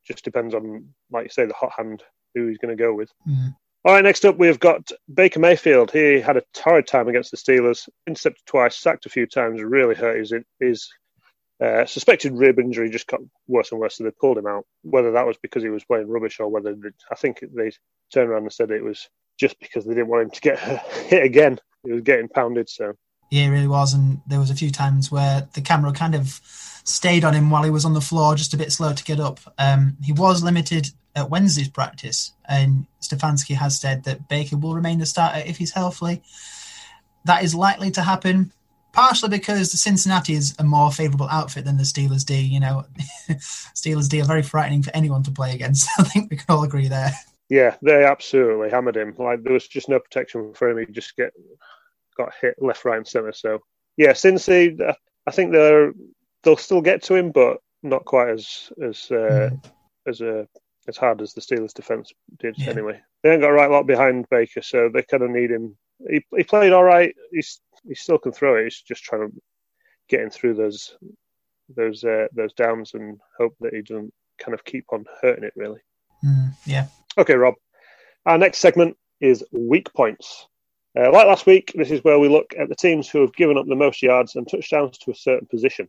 just 0.08 0.24
depends 0.24 0.54
on 0.54 0.88
like 1.12 1.26
you 1.26 1.30
say 1.30 1.46
the 1.46 1.54
hot 1.54 1.74
hand 1.76 2.04
who 2.34 2.48
he's 2.48 2.60
going 2.60 2.76
to 2.76 2.82
go 2.82 2.94
with. 2.94 3.12
Mm. 3.28 3.56
All 3.84 3.94
right, 3.94 4.04
next 4.04 4.26
up 4.26 4.38
we've 4.38 4.60
got 4.60 4.92
Baker 5.12 5.40
Mayfield. 5.40 5.92
He 5.92 6.20
had 6.20 6.38
a 6.38 6.44
torrid 6.54 6.86
time 6.86 7.08
against 7.08 7.32
the 7.32 7.38
Steelers, 7.38 7.90
intercepted 8.06 8.46
twice, 8.46 8.78
sacked 8.78 9.08
a 9.08 9.10
few 9.10 9.26
times, 9.26 9.62
really 9.62 9.96
hurt 9.96 10.20
his 10.20 10.34
his 10.60 10.90
uh, 11.64 11.86
suspected 11.86 12.34
rib 12.34 12.60
injury. 12.60 12.92
Just 12.92 13.08
got 13.08 13.22
worse 13.48 13.72
and 13.72 13.82
worse, 13.82 13.98
so 13.98 14.04
they 14.04 14.12
pulled 14.12 14.38
him 14.38 14.46
out. 14.46 14.66
Whether 14.84 15.12
that 15.14 15.26
was 15.26 15.38
because 15.42 15.64
he 15.64 15.70
was 15.70 15.84
playing 15.84 16.08
rubbish 16.08 16.40
or 16.40 16.48
whether 16.48 16.76
I 17.12 17.16
think 17.16 17.40
they 17.40 17.72
turned 18.14 18.30
around 18.30 18.44
and 18.44 18.54
said 18.54 18.70
it 18.70 18.84
was 18.84 19.10
just 19.40 19.60
because 19.60 19.86
they 19.86 19.96
didn't 19.96 20.10
want 20.10 20.24
him 20.24 20.32
to 20.32 20.42
get 20.42 20.60
hit 21.08 21.24
again. 21.24 21.60
He 21.84 21.92
was 21.92 22.04
getting 22.04 22.30
pounded, 22.30 22.70
so 22.70 22.94
yeah, 23.32 23.48
really 23.48 23.68
was. 23.68 23.96
And 23.96 24.22
there 24.28 24.40
was 24.40 24.52
a 24.52 24.56
few 24.56 24.70
times 24.70 25.12
where 25.12 25.48
the 25.54 25.62
camera 25.62 25.92
kind 25.92 26.14
of 26.14 26.40
stayed 26.84 27.24
on 27.24 27.34
him 27.34 27.50
while 27.50 27.64
he 27.64 27.72
was 27.72 27.86
on 27.86 27.94
the 27.94 28.02
floor, 28.02 28.36
just 28.36 28.54
a 28.54 28.58
bit 28.58 28.72
slow 28.72 28.94
to 28.94 29.04
get 29.04 29.20
up. 29.20 29.40
Um, 29.58 29.98
he 30.04 30.12
was 30.12 30.44
limited 30.44 30.92
at 31.16 31.30
Wednesday's 31.30 31.70
practice, 31.70 32.34
and 32.48 32.86
Stefanski 33.02 33.56
has 33.56 33.80
said 33.80 34.04
that 34.06 34.28
Baker 34.28 34.58
will 34.58 34.76
remain 34.76 35.00
the 35.00 35.06
starter 35.06 35.44
if 35.46 35.58
he's 35.58 35.72
healthy. 35.72 36.22
That 37.26 37.44
is 37.44 37.54
likely 37.54 37.92
to 37.92 38.02
happen, 38.02 38.52
partially 38.94 39.30
because 39.30 39.72
the 39.72 39.78
Cincinnati 39.78 40.34
is 40.34 40.56
a 40.58 40.64
more 40.64 40.92
favourable 40.92 41.28
outfit 41.30 41.66
than 41.66 41.78
the 41.78 41.84
Steelers 41.84 42.26
D. 42.26 42.40
You 42.40 42.60
know, 42.60 42.86
Steelers 43.76 44.10
D 44.10 44.22
are 44.22 44.26
very 44.26 44.44
frightening 44.44 44.84
for 44.84 44.96
anyone 44.96 45.24
to 45.24 45.32
play 45.32 45.54
against. 45.54 45.88
I 46.00 46.04
think 46.04 46.32
we 46.32 46.38
can 46.38 46.46
all 46.50 46.64
agree 46.64 46.88
there. 46.88 47.12
Yeah, 47.50 47.76
they 47.82 48.06
absolutely 48.06 48.70
hammered 48.70 48.96
him. 48.96 49.14
Like 49.18 49.44
there 49.44 49.54
was 49.54 49.68
just 49.68 49.90
no 49.90 50.00
protection 50.00 50.54
for 50.54 50.70
him. 50.70 50.78
He 50.78 50.92
just 50.94 51.16
get 51.18 51.34
got 52.18 52.34
hit 52.42 52.56
left, 52.60 52.86
right, 52.86 52.98
and 52.98 53.08
centre. 53.08 53.34
So 53.34 53.60
yeah, 53.98 54.12
Cincy, 54.12 54.80
I 55.28 55.32
think 55.32 55.52
they're 55.52 55.94
they'll 56.44 56.58
still 56.58 56.82
get 56.82 57.04
to 57.04 57.16
him, 57.16 57.32
but 57.32 57.58
not 57.84 58.06
quite 58.06 58.30
as 58.30 58.72
as 58.82 59.08
uh, 59.12 59.52
mm. 59.52 59.64
as 60.08 60.22
a 60.22 60.40
uh, 60.40 60.46
as 60.88 60.98
hard 60.98 61.22
as 61.22 61.34
the 61.34 61.42
Steelers' 61.42 61.74
defense 61.74 62.12
did 62.40 62.58
yeah. 62.58 62.70
anyway. 62.70 63.00
They 63.24 63.32
ain't 63.32 63.42
got 63.42 63.52
a 63.52 63.54
right 63.54 63.70
lot 63.70 63.88
behind 63.88 64.30
Baker, 64.30 64.62
so 64.62 64.90
they 64.90 65.04
kind 65.04 65.24
of 65.24 65.30
need 65.30 65.52
him. 65.52 65.78
He 66.10 66.26
he 66.36 66.44
played 66.44 66.74
all 66.74 66.84
right. 66.84 67.16
He's 67.32 67.62
he 67.88 67.96
still 67.96 68.18
can 68.18 68.32
throw 68.32 68.56
it. 68.56 68.64
He's 68.64 68.82
just 68.82 69.04
trying 69.04 69.30
to 69.30 69.42
get 70.10 70.22
him 70.22 70.30
through 70.30 70.56
those 70.56 70.96
those 71.76 72.04
uh, 72.04 72.28
those 72.34 72.54
downs 72.54 72.94
and 72.94 73.20
hope 73.38 73.56
that 73.62 73.74
he 73.74 73.82
doesn't 73.82 74.14
kind 74.40 74.54
of 74.54 74.64
keep 74.66 74.86
on 74.92 75.06
hurting 75.22 75.44
it. 75.44 75.54
Really. 75.56 75.80
Mm, 76.26 76.54
yeah. 76.66 76.88
Okay, 77.18 77.36
Rob. 77.36 77.56
Our 78.26 78.38
next 78.38 78.60
segment 78.60 78.98
is 79.20 79.44
weak 79.52 79.92
points. 79.94 80.48
Uh, 80.98 81.12
like 81.12 81.28
last 81.28 81.46
week, 81.46 81.72
this 81.76 81.92
is 81.92 82.04
where 82.04 82.20
we 82.20 82.28
look 82.28 82.54
at 82.60 82.68
the 82.68 82.76
teams 82.76 83.10
who 83.10 83.22
have 83.22 83.34
given 83.34 83.58
up 83.58 83.66
the 83.66 83.76
most 83.76 84.02
yards 84.02 84.36
and 84.36 84.48
touchdowns 84.48 84.98
to 84.98 85.12
a 85.12 85.16
certain 85.16 85.48
position. 85.48 85.88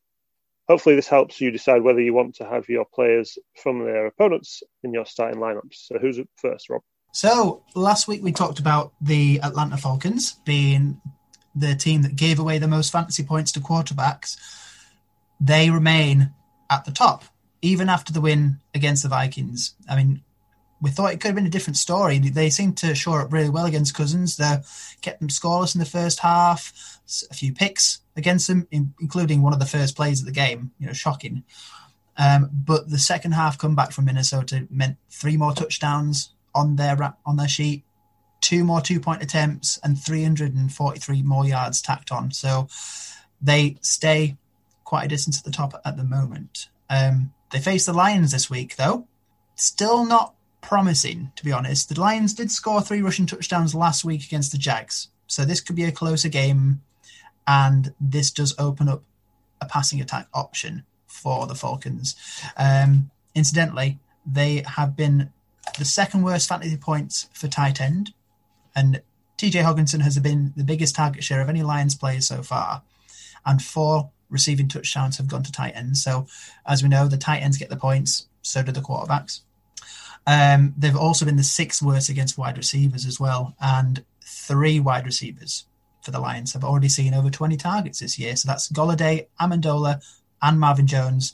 Hopefully, 0.73 0.97
this 0.97 1.07
helps 1.07 1.39
you 1.39 1.51
decide 1.51 1.83
whether 1.83 2.01
you 2.01 2.15
want 2.15 2.35
to 2.37 2.47
have 2.47 2.67
your 2.67 2.87
players 2.87 3.39
from 3.63 3.85
their 3.85 4.07
opponents 4.07 4.63
in 4.83 4.95
your 4.95 5.05
starting 5.05 5.39
lineups. 5.39 5.75
So, 5.75 5.99
who's 5.99 6.19
up 6.19 6.29
first, 6.37 6.71
Rob? 6.71 6.81
So, 7.13 7.63
last 7.75 8.09
week 8.09 8.23
we 8.23 8.33
talked 8.33 8.59
about 8.59 8.95
the 8.99 9.39
Atlanta 9.43 9.77
Falcons 9.77 10.37
being 10.47 10.99
the 11.55 11.75
team 11.75 12.01
that 12.01 12.17
gave 12.17 12.39
away 12.39 12.57
the 12.57 12.69
most 12.69 12.91
fantasy 12.91 13.23
points 13.23 13.53
to 13.53 13.61
quarterbacks. 13.61 14.39
They 15.39 15.69
remain 15.69 16.33
at 16.71 16.87
the 16.87 16.91
top, 16.91 17.25
even 17.61 17.91
after 17.91 18.11
the 18.11 18.23
win 18.23 18.59
against 18.75 19.03
the 19.03 19.11
Vikings. 19.11 19.75
I 19.91 19.97
mean, 19.97 20.23
we 20.83 20.91
thought 20.91 21.13
it 21.13 21.21
could 21.21 21.29
have 21.29 21.37
been 21.37 21.47
a 21.47 21.51
different 21.51 21.77
story. 21.77 22.19
They 22.19 22.51
seemed 22.51 22.77
to 22.79 22.95
shore 22.95 23.23
up 23.23 23.33
really 23.33 23.49
well 23.49 23.67
against 23.67 23.95
Cousins. 23.95 24.37
They 24.37 24.59
kept 25.01 25.21
them 25.21 25.29
scoreless 25.29 25.77
in 25.77 25.79
the 25.79 25.85
first 25.85 26.19
half, 26.19 26.99
a 27.31 27.35
few 27.35 27.55
picks 27.55 28.01
against 28.17 28.49
them, 28.49 28.67
including 28.73 29.43
one 29.43 29.53
of 29.53 29.61
the 29.61 29.65
first 29.65 29.95
plays 29.95 30.21
of 30.21 30.27
the 30.27 30.33
game. 30.33 30.73
You 30.81 30.89
know, 30.89 30.93
shocking. 30.93 31.45
Um, 32.19 32.51
but 32.53 32.91
the 32.91 32.99
second 32.99 33.33
half 33.33 33.59
comeback 33.59 33.93
from 33.93 34.07
Minnesota 34.07 34.67
meant 34.71 34.97
three 35.09 35.37
more 35.37 35.53
touchdowns 35.53 36.35
on 36.53 36.75
their 36.75 37.15
on 37.25 37.37
their 37.37 37.49
sheet, 37.49 37.85
two 38.41 38.65
more 38.65 38.81
two 38.81 38.99
point 38.99 39.23
attempts, 39.23 39.79
and 39.85 39.97
343 39.97 41.23
more 41.23 41.47
yards 41.47 41.81
tacked 41.81 42.11
on. 42.11 42.33
So 42.33 42.67
they 43.41 43.77
stay 43.83 44.37
quite 44.83 45.05
a 45.05 45.09
distance 45.09 45.39
at 45.39 45.45
the 45.45 45.53
top 45.53 45.81
at 45.85 45.97
the 45.97 46.05
moment. 46.05 46.69
Um, 46.91 47.33
they 47.53 47.61
face 47.61 47.87
the 47.87 47.93
Lions 47.93 48.33
this 48.33 48.51
week, 48.51 48.75
though. 48.75 49.07
Still 49.55 50.05
not 50.05 50.35
promising, 50.63 51.33
to 51.37 51.45
be 51.45 51.53
honest. 51.53 51.91
The 51.91 52.01
Lions 52.01 52.33
did 52.33 52.51
score 52.51 52.81
three 52.81 53.03
rushing 53.03 53.27
touchdowns 53.27 53.75
last 53.75 54.05
week 54.05 54.25
against 54.25 54.53
the 54.53 54.59
Jags, 54.59 55.09
so 55.27 55.45
this 55.45 55.61
could 55.61 55.77
be 55.77 55.85
a 55.85 55.93
closer 55.93 56.29
game, 56.29 56.81
and 57.47 57.93
this 58.01 58.31
does 58.31 58.55
open 58.59 58.89
up 58.89 59.03
a 59.61 59.67
passing 59.67 60.01
attack 60.01 60.29
option 60.33 60.85
for 61.07 61.47
the 61.47 61.55
Falcons. 61.55 62.17
Um, 62.57 63.11
incidentally, 63.35 63.99
they 64.25 64.65
have 64.67 64.97
been 64.97 65.31
the 65.79 65.85
second 65.85 66.23
worst 66.23 66.49
fantasy 66.49 66.77
points 66.77 67.29
for 67.35 67.49
tight 67.49 67.81
end, 67.81 68.15
and 68.75 69.03
TJ 69.37 69.63
Hockenson 69.65 70.01
has 70.03 70.19
been 70.21 70.53
the 70.57 70.65
biggest 70.65 70.95
target 70.95 71.25
share 71.25 71.41
of 71.41 71.49
any 71.49 71.63
Lions 71.63 71.95
player 71.95 72.21
so 72.21 72.43
far, 72.43 72.83
and 73.45 73.61
four 73.61 74.11
receiving 74.31 74.69
touchdowns 74.69 75.19
have 75.19 75.29
gone 75.29 75.43
to 75.43 75.53
tight 75.53 75.75
ends. 75.77 76.03
So, 76.03 76.27
as 76.67 76.83
we 76.83 76.89
know, 76.89 77.09
the 77.09 77.17
tight 77.17 77.41
ends 77.43 77.59
get 77.59 77.69
the 77.69 77.77
points, 77.77 78.29
so 78.41 78.63
do 78.63 78.73
the 78.73 78.81
quarterbacks. 78.81 79.41
Um, 80.27 80.75
they've 80.77 80.97
also 80.97 81.25
been 81.25 81.37
the 81.37 81.43
sixth 81.43 81.83
worst 81.83 82.09
against 82.09 82.39
wide 82.39 82.57
receivers 82.57 83.07
as 83.07 83.19
well, 83.19 83.55
and 83.61 84.05
three 84.25 84.81
wide 84.81 85.05
receivers 85.05 85.67
for 86.03 86.11
the 86.11 86.21
Lions 86.21 86.53
have 86.53 86.65
already 86.65 86.89
seen 86.89 87.15
over 87.15 87.31
20 87.31 87.57
targets 87.57 88.01
this 88.01 88.19
year. 88.19 88.35
So 88.37 88.49
that's 88.49 88.71
Golladay, 88.71 89.27
Amendola, 89.41 90.03
and 90.43 90.59
Marvin 90.59 90.87
Jones. 90.87 91.33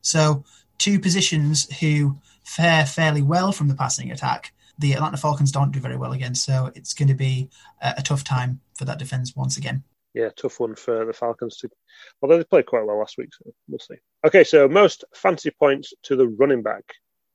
So 0.00 0.44
two 0.78 0.98
positions 0.98 1.70
who 1.80 2.16
fare 2.44 2.86
fairly 2.86 3.22
well 3.22 3.52
from 3.52 3.68
the 3.68 3.74
passing 3.74 4.10
attack. 4.10 4.52
The 4.78 4.92
Atlanta 4.92 5.16
Falcons 5.16 5.52
don't 5.52 5.72
do 5.72 5.80
very 5.80 5.96
well 5.96 6.12
against, 6.12 6.44
so 6.44 6.70
it's 6.74 6.94
going 6.94 7.08
to 7.08 7.14
be 7.14 7.48
a, 7.82 7.94
a 7.98 8.02
tough 8.02 8.24
time 8.24 8.60
for 8.74 8.84
that 8.84 8.98
defense 8.98 9.34
once 9.34 9.56
again. 9.56 9.82
Yeah, 10.14 10.30
tough 10.36 10.60
one 10.60 10.74
for 10.74 11.04
the 11.04 11.12
Falcons 11.12 11.58
to. 11.58 11.68
Although 12.22 12.38
they 12.38 12.44
played 12.44 12.66
quite 12.66 12.86
well 12.86 12.98
last 12.98 13.18
week, 13.18 13.30
so 13.34 13.52
we'll 13.68 13.78
see. 13.78 13.96
Okay, 14.24 14.44
so 14.44 14.68
most 14.68 15.04
fancy 15.14 15.50
points 15.50 15.92
to 16.04 16.16
the 16.16 16.28
running 16.28 16.62
back. 16.62 16.84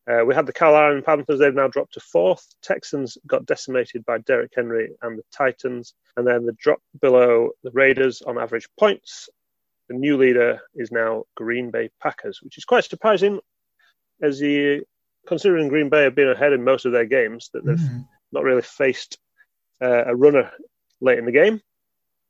Uh, 0.10 0.26
we 0.26 0.34
had 0.34 0.46
the 0.46 0.54
Carolina 0.54 1.02
Panthers, 1.02 1.40
they've 1.40 1.54
now 1.54 1.68
dropped 1.68 1.94
to 1.94 2.00
fourth. 2.00 2.46
Texans 2.62 3.18
got 3.28 3.46
decimated 3.46 4.04
by 4.06 4.18
Derrick 4.20 4.52
Henry 4.56 4.90
and 5.02 5.18
the 5.18 5.24
Titans. 5.32 5.94
And 6.18 6.26
then 6.26 6.46
the 6.46 6.54
drop 6.54 6.80
below 7.00 7.52
the 7.64 7.72
Raiders 7.72 8.22
on 8.22 8.40
average 8.40 8.68
points. 8.80 9.30
The 9.90 9.96
new 9.96 10.18
leader 10.18 10.60
is 10.76 10.92
now 10.92 11.26
Green 11.36 11.70
Bay 11.70 11.90
Packers, 12.02 12.40
which 12.42 12.58
is 12.58 12.66
quite 12.66 12.84
surprising 12.84 13.40
as 14.22 14.40
the 14.40 14.82
considering 15.28 15.68
Green 15.68 15.90
Bay 15.90 16.04
have 16.04 16.16
been 16.16 16.30
ahead 16.30 16.54
in 16.54 16.64
most 16.64 16.86
of 16.86 16.92
their 16.92 17.06
games, 17.06 17.50
that 17.54 17.66
they've 17.66 17.78
mm. 17.78 18.08
not 18.32 18.44
really 18.44 18.62
faced 18.62 19.18
uh, 19.82 20.06
a 20.06 20.16
runner 20.16 20.52
late 21.00 21.20
in 21.20 21.26
the 21.26 21.32
game. 21.32 21.62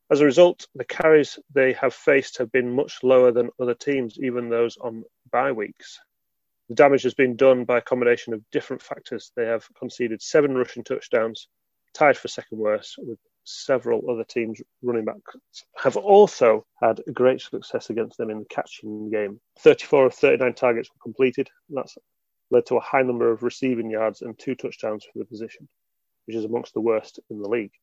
As 0.10 0.20
a 0.20 0.26
result, 0.26 0.68
the 0.76 0.84
carries 0.84 1.40
they 1.54 1.74
have 1.74 1.94
faced 1.94 2.38
have 2.38 2.52
been 2.52 2.76
much 2.76 3.00
lower 3.02 3.32
than 3.32 3.50
other 3.62 3.76
teams, 3.76 4.18
even 4.20 4.50
those 4.50 4.78
on 4.78 5.04
bye 5.32 5.54
weeks. 5.54 6.00
The 6.72 6.76
damage 6.76 7.04
has 7.04 7.14
been 7.14 7.36
done 7.36 7.66
by 7.66 7.80
a 7.80 7.82
combination 7.82 8.34
of 8.34 8.50
different 8.50 8.82
factors. 8.82 9.34
They 9.36 9.46
have 9.46 9.68
conceded 9.78 10.22
seven 10.22 10.56
rushing 10.56 10.86
touchdowns, 10.86 11.50
tied 11.94 12.16
for 12.16 12.30
second 12.30 12.60
worst, 12.60 12.96
with 12.98 13.20
several 13.44 14.10
other 14.10 14.24
teams' 14.24 14.62
running 14.82 15.04
backs 15.04 15.36
have 15.76 15.98
also 15.98 16.66
had 16.82 17.02
great 17.14 17.42
success 17.42 17.90
against 17.90 18.18
them 18.18 18.30
in 18.30 18.40
the 18.40 18.46
catching 18.46 19.10
game. 19.10 19.42
34 19.60 20.06
of 20.06 20.14
39 20.14 20.54
targets 20.54 20.90
were 20.90 21.04
completed. 21.04 21.50
That's 21.70 21.98
led 22.52 22.66
to 22.68 22.78
a 22.78 22.80
high 22.80 23.02
number 23.02 23.30
of 23.30 23.44
receiving 23.44 23.90
yards 23.90 24.22
and 24.22 24.40
two 24.40 24.56
touchdowns 24.56 25.04
for 25.04 25.20
the 25.20 25.26
position, 25.26 25.68
which 26.26 26.38
is 26.38 26.46
amongst 26.46 26.74
the 26.74 26.80
worst 26.80 27.20
in 27.30 27.42
the 27.42 27.50
league. 27.50 27.74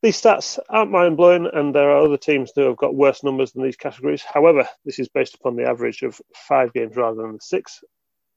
These 0.00 0.22
stats 0.22 0.58
aren't 0.70 0.90
mind 0.90 1.18
blowing, 1.18 1.50
and 1.52 1.74
there 1.74 1.90
are 1.90 2.02
other 2.02 2.16
teams 2.16 2.52
who 2.56 2.62
have 2.62 2.78
got 2.78 2.94
worse 2.94 3.22
numbers 3.22 3.52
than 3.52 3.62
these 3.62 3.76
categories. 3.76 4.22
However, 4.22 4.66
this 4.86 4.98
is 4.98 5.10
based 5.10 5.34
upon 5.34 5.56
the 5.56 5.68
average 5.68 6.00
of 6.00 6.18
five 6.34 6.72
games 6.72 6.96
rather 6.96 7.20
than 7.20 7.34
the 7.34 7.40
six, 7.42 7.84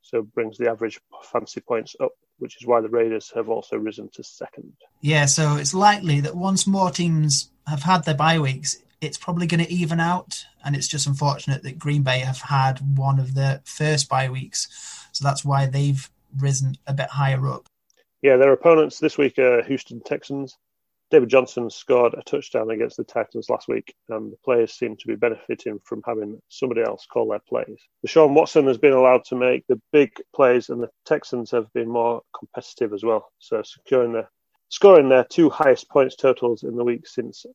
so 0.01 0.21
brings 0.21 0.57
the 0.57 0.69
average 0.69 0.99
fantasy 1.23 1.61
points 1.61 1.95
up, 1.99 2.11
which 2.39 2.57
is 2.61 2.67
why 2.67 2.81
the 2.81 2.89
Raiders 2.89 3.31
have 3.35 3.49
also 3.49 3.77
risen 3.77 4.09
to 4.13 4.23
second. 4.23 4.73
Yeah, 5.01 5.25
so 5.25 5.55
it's 5.55 5.73
likely 5.73 6.21
that 6.21 6.35
once 6.35 6.67
more 6.67 6.91
teams 6.91 7.51
have 7.67 7.83
had 7.83 8.03
their 8.03 8.15
bye 8.15 8.39
weeks, 8.39 8.77
it's 8.99 9.17
probably 9.17 9.47
going 9.47 9.63
to 9.63 9.71
even 9.71 9.99
out, 9.99 10.45
and 10.63 10.75
it's 10.75 10.87
just 10.87 11.07
unfortunate 11.07 11.63
that 11.63 11.79
Green 11.79 12.03
Bay 12.03 12.19
have 12.19 12.41
had 12.41 12.97
one 12.97 13.19
of 13.19 13.33
the 13.33 13.61
first 13.65 14.09
bye 14.09 14.29
weeks, 14.29 14.67
so 15.11 15.23
that's 15.23 15.43
why 15.43 15.65
they've 15.65 16.09
risen 16.37 16.75
a 16.87 16.93
bit 16.93 17.09
higher 17.09 17.47
up. 17.47 17.67
Yeah, 18.21 18.37
their 18.37 18.53
opponents 18.53 18.99
this 18.99 19.17
week 19.17 19.39
are 19.39 19.63
Houston 19.63 20.01
Texans, 20.01 20.57
David 21.11 21.27
Johnson 21.27 21.69
scored 21.69 22.13
a 22.13 22.23
touchdown 22.23 22.71
against 22.71 22.95
the 22.95 23.03
Titans 23.03 23.49
last 23.49 23.67
week, 23.67 23.93
and 24.07 24.31
the 24.31 24.37
players 24.45 24.71
seem 24.71 24.95
to 24.95 25.07
be 25.07 25.15
benefiting 25.15 25.77
from 25.83 26.01
having 26.05 26.41
somebody 26.47 26.81
else 26.81 27.05
call 27.05 27.27
their 27.27 27.39
plays. 27.39 27.81
The 28.01 28.07
Deshaun 28.07 28.33
Watson 28.33 28.65
has 28.67 28.77
been 28.77 28.93
allowed 28.93 29.25
to 29.25 29.35
make 29.35 29.67
the 29.67 29.81
big 29.91 30.11
plays, 30.33 30.69
and 30.69 30.81
the 30.81 30.89
Texans 31.05 31.51
have 31.51 31.71
been 31.73 31.89
more 31.89 32.21
competitive 32.37 32.93
as 32.93 33.03
well. 33.03 33.29
So 33.39 33.61
securing 33.61 34.13
the 34.13 34.25
scoring 34.69 35.09
their 35.09 35.25
two 35.25 35.49
highest 35.49 35.89
points 35.89 36.15
totals 36.15 36.63
in 36.63 36.77
the 36.77 36.83
week 36.85 37.05
since 37.05 37.45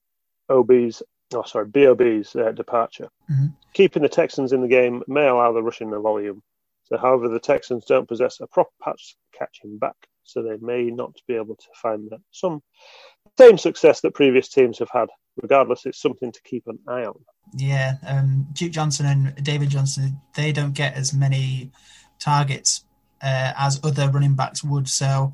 OB's, 0.51 1.03
oh 1.35 1.43
sorry, 1.45 1.67
BOB's 1.67 2.37
uh, 2.37 2.53
departure. 2.53 3.09
Mm-hmm. 3.31 3.47
Keeping 3.73 4.03
the 4.03 4.09
Texans 4.11 4.53
in 4.53 4.61
the 4.61 4.69
game 4.69 5.03
may 5.09 5.27
allow 5.27 5.53
the 5.53 5.63
rushing 5.63 5.91
the 5.91 5.99
volume. 5.99 6.43
So, 6.85 6.99
however, 6.99 7.29
the 7.29 7.41
Texans 7.41 7.87
don't 7.87 8.07
possess 8.07 8.39
a 8.41 8.47
proper 8.47 8.71
pass 8.83 9.17
catching 9.37 9.79
back. 9.79 9.97
so 10.25 10.43
they 10.43 10.59
may 10.61 10.85
not 10.91 11.17
be 11.27 11.35
able 11.35 11.57
to 11.57 11.67
find 11.83 12.13
some 12.31 12.63
same 13.38 13.59
success 13.59 14.00
that 14.00 14.14
previous 14.14 14.49
teams 14.49 14.78
have 14.78 14.90
had. 14.90 15.09
Regardless, 15.43 15.85
it's 15.85 16.00
something 16.00 16.33
to 16.33 16.40
keep 16.43 16.66
an 16.66 16.78
eye 16.88 17.05
on. 17.05 17.14
Yeah, 17.55 17.97
um, 18.07 18.47
Duke 18.55 18.73
Johnson 18.73 19.07
and 19.07 19.45
David 19.45 19.69
Johnson, 19.69 20.19
they 20.35 20.50
don't 20.50 20.73
get 20.73 20.95
as 20.95 21.12
many 21.12 21.71
targets 22.19 22.85
uh, 23.23 23.52
as 23.57 23.78
other 23.85 24.09
running 24.09 24.35
backs 24.35 24.64
would. 24.64 24.88
So 24.88 25.33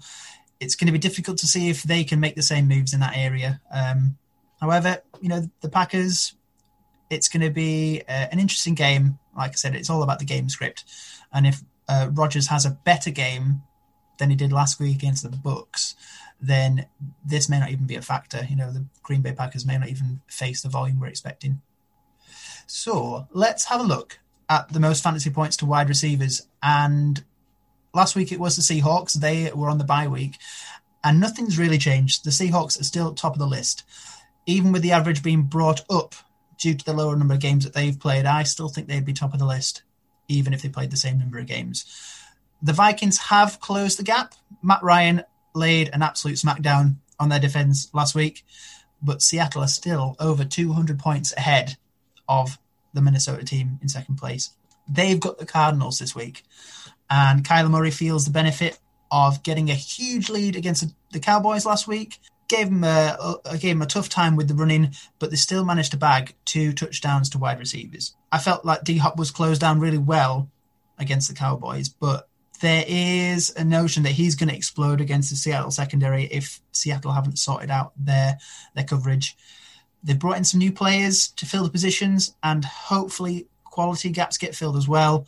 it's 0.60 0.74
going 0.74 0.86
to 0.86 0.92
be 0.92 0.98
difficult 0.98 1.38
to 1.38 1.46
see 1.46 1.70
if 1.70 1.84
they 1.84 2.02
can 2.04 2.18
make 2.18 2.34
the 2.34 2.42
same 2.42 2.66
moves 2.66 2.92
in 2.92 3.00
that 3.00 3.16
area. 3.16 3.60
Um, 3.72 4.16
however, 4.60 5.02
you 5.20 5.28
know, 5.28 5.48
the 5.60 5.68
Packers, 5.68 6.34
it's 7.10 7.28
going 7.28 7.42
to 7.42 7.50
be 7.50 8.02
uh, 8.08 8.26
an 8.32 8.40
interesting 8.40 8.74
game. 8.74 9.18
Like 9.36 9.52
I 9.52 9.54
said, 9.54 9.76
it's 9.76 9.90
all 9.90 10.02
about 10.02 10.18
the 10.18 10.24
game 10.24 10.48
script. 10.48 10.84
And 11.32 11.46
if 11.46 11.62
uh, 11.88 12.08
Rodgers 12.12 12.48
has 12.48 12.66
a 12.66 12.70
better 12.70 13.10
game 13.10 13.62
than 14.22 14.30
he 14.30 14.36
did 14.36 14.52
last 14.52 14.78
week 14.78 14.94
against 14.94 15.24
the 15.24 15.36
Bucs, 15.36 15.94
then 16.40 16.86
this 17.24 17.48
may 17.48 17.58
not 17.58 17.70
even 17.70 17.86
be 17.86 17.96
a 17.96 18.02
factor. 18.02 18.46
You 18.48 18.54
know, 18.54 18.70
the 18.70 18.84
Green 19.02 19.20
Bay 19.20 19.32
Packers 19.32 19.66
may 19.66 19.76
not 19.76 19.88
even 19.88 20.20
face 20.28 20.62
the 20.62 20.68
volume 20.68 21.00
we're 21.00 21.08
expecting. 21.08 21.60
So 22.68 23.26
let's 23.32 23.64
have 23.64 23.80
a 23.80 23.84
look 23.84 24.20
at 24.48 24.68
the 24.68 24.78
most 24.78 25.02
fantasy 25.02 25.30
points 25.30 25.56
to 25.56 25.66
wide 25.66 25.88
receivers. 25.88 26.46
And 26.62 27.24
last 27.92 28.14
week 28.14 28.30
it 28.30 28.38
was 28.38 28.54
the 28.54 28.62
Seahawks. 28.62 29.14
They 29.14 29.50
were 29.52 29.68
on 29.68 29.78
the 29.78 29.84
bye 29.84 30.06
week, 30.06 30.38
and 31.02 31.18
nothing's 31.18 31.58
really 31.58 31.78
changed. 31.78 32.24
The 32.24 32.30
Seahawks 32.30 32.80
are 32.80 32.84
still 32.84 33.12
top 33.12 33.32
of 33.32 33.40
the 33.40 33.46
list. 33.46 33.82
Even 34.46 34.70
with 34.70 34.82
the 34.82 34.92
average 34.92 35.24
being 35.24 35.42
brought 35.42 35.82
up 35.90 36.14
due 36.58 36.74
to 36.74 36.84
the 36.84 36.92
lower 36.92 37.16
number 37.16 37.34
of 37.34 37.40
games 37.40 37.64
that 37.64 37.74
they've 37.74 37.98
played, 37.98 38.24
I 38.24 38.44
still 38.44 38.68
think 38.68 38.86
they'd 38.86 39.04
be 39.04 39.12
top 39.12 39.32
of 39.32 39.40
the 39.40 39.46
list, 39.46 39.82
even 40.28 40.52
if 40.52 40.62
they 40.62 40.68
played 40.68 40.92
the 40.92 40.96
same 40.96 41.18
number 41.18 41.40
of 41.40 41.46
games. 41.46 41.84
The 42.62 42.72
Vikings 42.72 43.18
have 43.18 43.58
closed 43.60 43.98
the 43.98 44.04
gap. 44.04 44.34
Matt 44.62 44.82
Ryan 44.82 45.24
laid 45.54 45.90
an 45.92 46.02
absolute 46.02 46.36
smackdown 46.36 46.96
on 47.18 47.28
their 47.28 47.40
defense 47.40 47.92
last 47.92 48.14
week, 48.14 48.44
but 49.02 49.20
Seattle 49.20 49.62
are 49.62 49.68
still 49.68 50.14
over 50.20 50.44
200 50.44 50.98
points 50.98 51.32
ahead 51.36 51.76
of 52.28 52.58
the 52.94 53.02
Minnesota 53.02 53.44
team 53.44 53.78
in 53.82 53.88
second 53.88 54.16
place. 54.16 54.50
They've 54.88 55.18
got 55.18 55.38
the 55.38 55.46
Cardinals 55.46 55.98
this 55.98 56.14
week, 56.14 56.44
and 57.10 57.44
Kyler 57.44 57.70
Murray 57.70 57.90
feels 57.90 58.24
the 58.24 58.30
benefit 58.30 58.78
of 59.10 59.42
getting 59.42 59.70
a 59.70 59.74
huge 59.74 60.30
lead 60.30 60.54
against 60.54 60.84
the 61.10 61.20
Cowboys 61.20 61.66
last 61.66 61.88
week. 61.88 62.18
Gave 62.48 62.68
him 62.68 62.84
a, 62.84 63.38
gave 63.58 63.76
him 63.76 63.82
a 63.82 63.86
tough 63.86 64.08
time 64.08 64.36
with 64.36 64.46
the 64.46 64.54
running, 64.54 64.94
but 65.18 65.30
they 65.30 65.36
still 65.36 65.64
managed 65.64 65.92
to 65.92 65.96
bag 65.96 66.34
two 66.44 66.72
touchdowns 66.72 67.28
to 67.30 67.38
wide 67.38 67.58
receivers. 67.58 68.14
I 68.30 68.38
felt 68.38 68.64
like 68.64 68.84
D 68.84 68.98
Hop 68.98 69.16
was 69.16 69.30
closed 69.30 69.60
down 69.60 69.80
really 69.80 69.98
well 69.98 70.50
against 70.98 71.28
the 71.28 71.34
Cowboys, 71.34 71.88
but 71.88 72.28
there 72.62 72.84
is 72.86 73.52
a 73.56 73.64
notion 73.64 74.04
that 74.04 74.12
he's 74.12 74.36
going 74.36 74.48
to 74.48 74.56
explode 74.56 75.00
against 75.00 75.30
the 75.30 75.36
Seattle 75.36 75.72
secondary 75.72 76.24
if 76.26 76.60
Seattle 76.70 77.10
haven't 77.10 77.40
sorted 77.40 77.70
out 77.70 77.92
their 77.96 78.38
their 78.74 78.84
coverage. 78.84 79.36
They've 80.04 80.18
brought 80.18 80.38
in 80.38 80.44
some 80.44 80.58
new 80.58 80.72
players 80.72 81.28
to 81.28 81.44
fill 81.44 81.64
the 81.64 81.70
positions, 81.70 82.34
and 82.42 82.64
hopefully 82.64 83.48
quality 83.64 84.10
gaps 84.10 84.38
get 84.38 84.54
filled 84.54 84.76
as 84.76 84.86
well. 84.86 85.26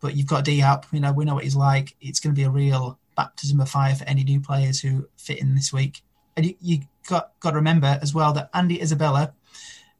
But 0.00 0.16
you've 0.16 0.26
got 0.26 0.44
D 0.44 0.58
Hop, 0.60 0.86
you 0.90 1.00
know, 1.00 1.12
we 1.12 1.26
know 1.26 1.34
what 1.34 1.44
he's 1.44 1.54
like. 1.54 1.94
It's 2.00 2.18
going 2.18 2.34
to 2.34 2.38
be 2.38 2.44
a 2.44 2.50
real 2.50 2.98
baptism 3.14 3.60
of 3.60 3.68
fire 3.68 3.94
for 3.94 4.04
any 4.04 4.24
new 4.24 4.40
players 4.40 4.80
who 4.80 5.06
fit 5.16 5.40
in 5.40 5.54
this 5.54 5.70
week. 5.72 6.02
And 6.34 6.46
you, 6.46 6.54
you 6.62 6.78
got 7.08 7.38
got 7.40 7.50
to 7.50 7.56
remember 7.56 7.98
as 8.00 8.14
well 8.14 8.32
that 8.32 8.48
Andy 8.54 8.80
Isabella 8.80 9.34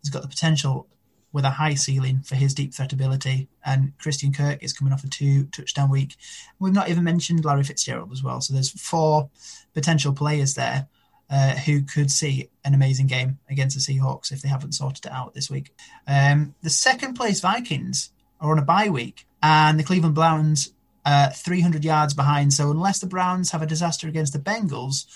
has 0.02 0.10
got 0.10 0.22
the 0.22 0.28
potential 0.28 0.88
with 1.34 1.44
a 1.44 1.50
high 1.50 1.74
ceiling 1.74 2.20
for 2.22 2.36
his 2.36 2.54
deep 2.54 2.72
threat 2.72 2.92
ability. 2.92 3.48
And 3.66 3.92
Christian 3.98 4.32
Kirk 4.32 4.62
is 4.62 4.72
coming 4.72 4.92
off 4.92 5.02
a 5.02 5.08
two 5.08 5.46
touchdown 5.46 5.90
week. 5.90 6.14
We've 6.60 6.72
not 6.72 6.88
even 6.88 7.02
mentioned 7.02 7.44
Larry 7.44 7.64
Fitzgerald 7.64 8.12
as 8.12 8.22
well. 8.22 8.40
So 8.40 8.54
there's 8.54 8.70
four 8.70 9.28
potential 9.74 10.12
players 10.12 10.54
there 10.54 10.86
uh, 11.28 11.56
who 11.56 11.82
could 11.82 12.12
see 12.12 12.50
an 12.64 12.72
amazing 12.72 13.08
game 13.08 13.38
against 13.50 13.76
the 13.76 13.82
Seahawks 13.82 14.30
if 14.30 14.42
they 14.42 14.48
haven't 14.48 14.72
sorted 14.72 15.06
it 15.06 15.12
out 15.12 15.34
this 15.34 15.50
week. 15.50 15.74
Um, 16.06 16.54
the 16.62 16.70
second 16.70 17.14
place 17.14 17.40
Vikings 17.40 18.10
are 18.40 18.52
on 18.52 18.60
a 18.60 18.62
bye 18.62 18.88
week, 18.88 19.26
and 19.42 19.76
the 19.76 19.84
Cleveland 19.84 20.14
Browns 20.14 20.72
uh, 21.04 21.30
300 21.30 21.84
yards 21.84 22.14
behind. 22.14 22.52
So 22.52 22.70
unless 22.70 23.00
the 23.00 23.08
Browns 23.08 23.50
have 23.50 23.60
a 23.60 23.66
disaster 23.66 24.06
against 24.06 24.34
the 24.34 24.38
Bengals, 24.38 25.06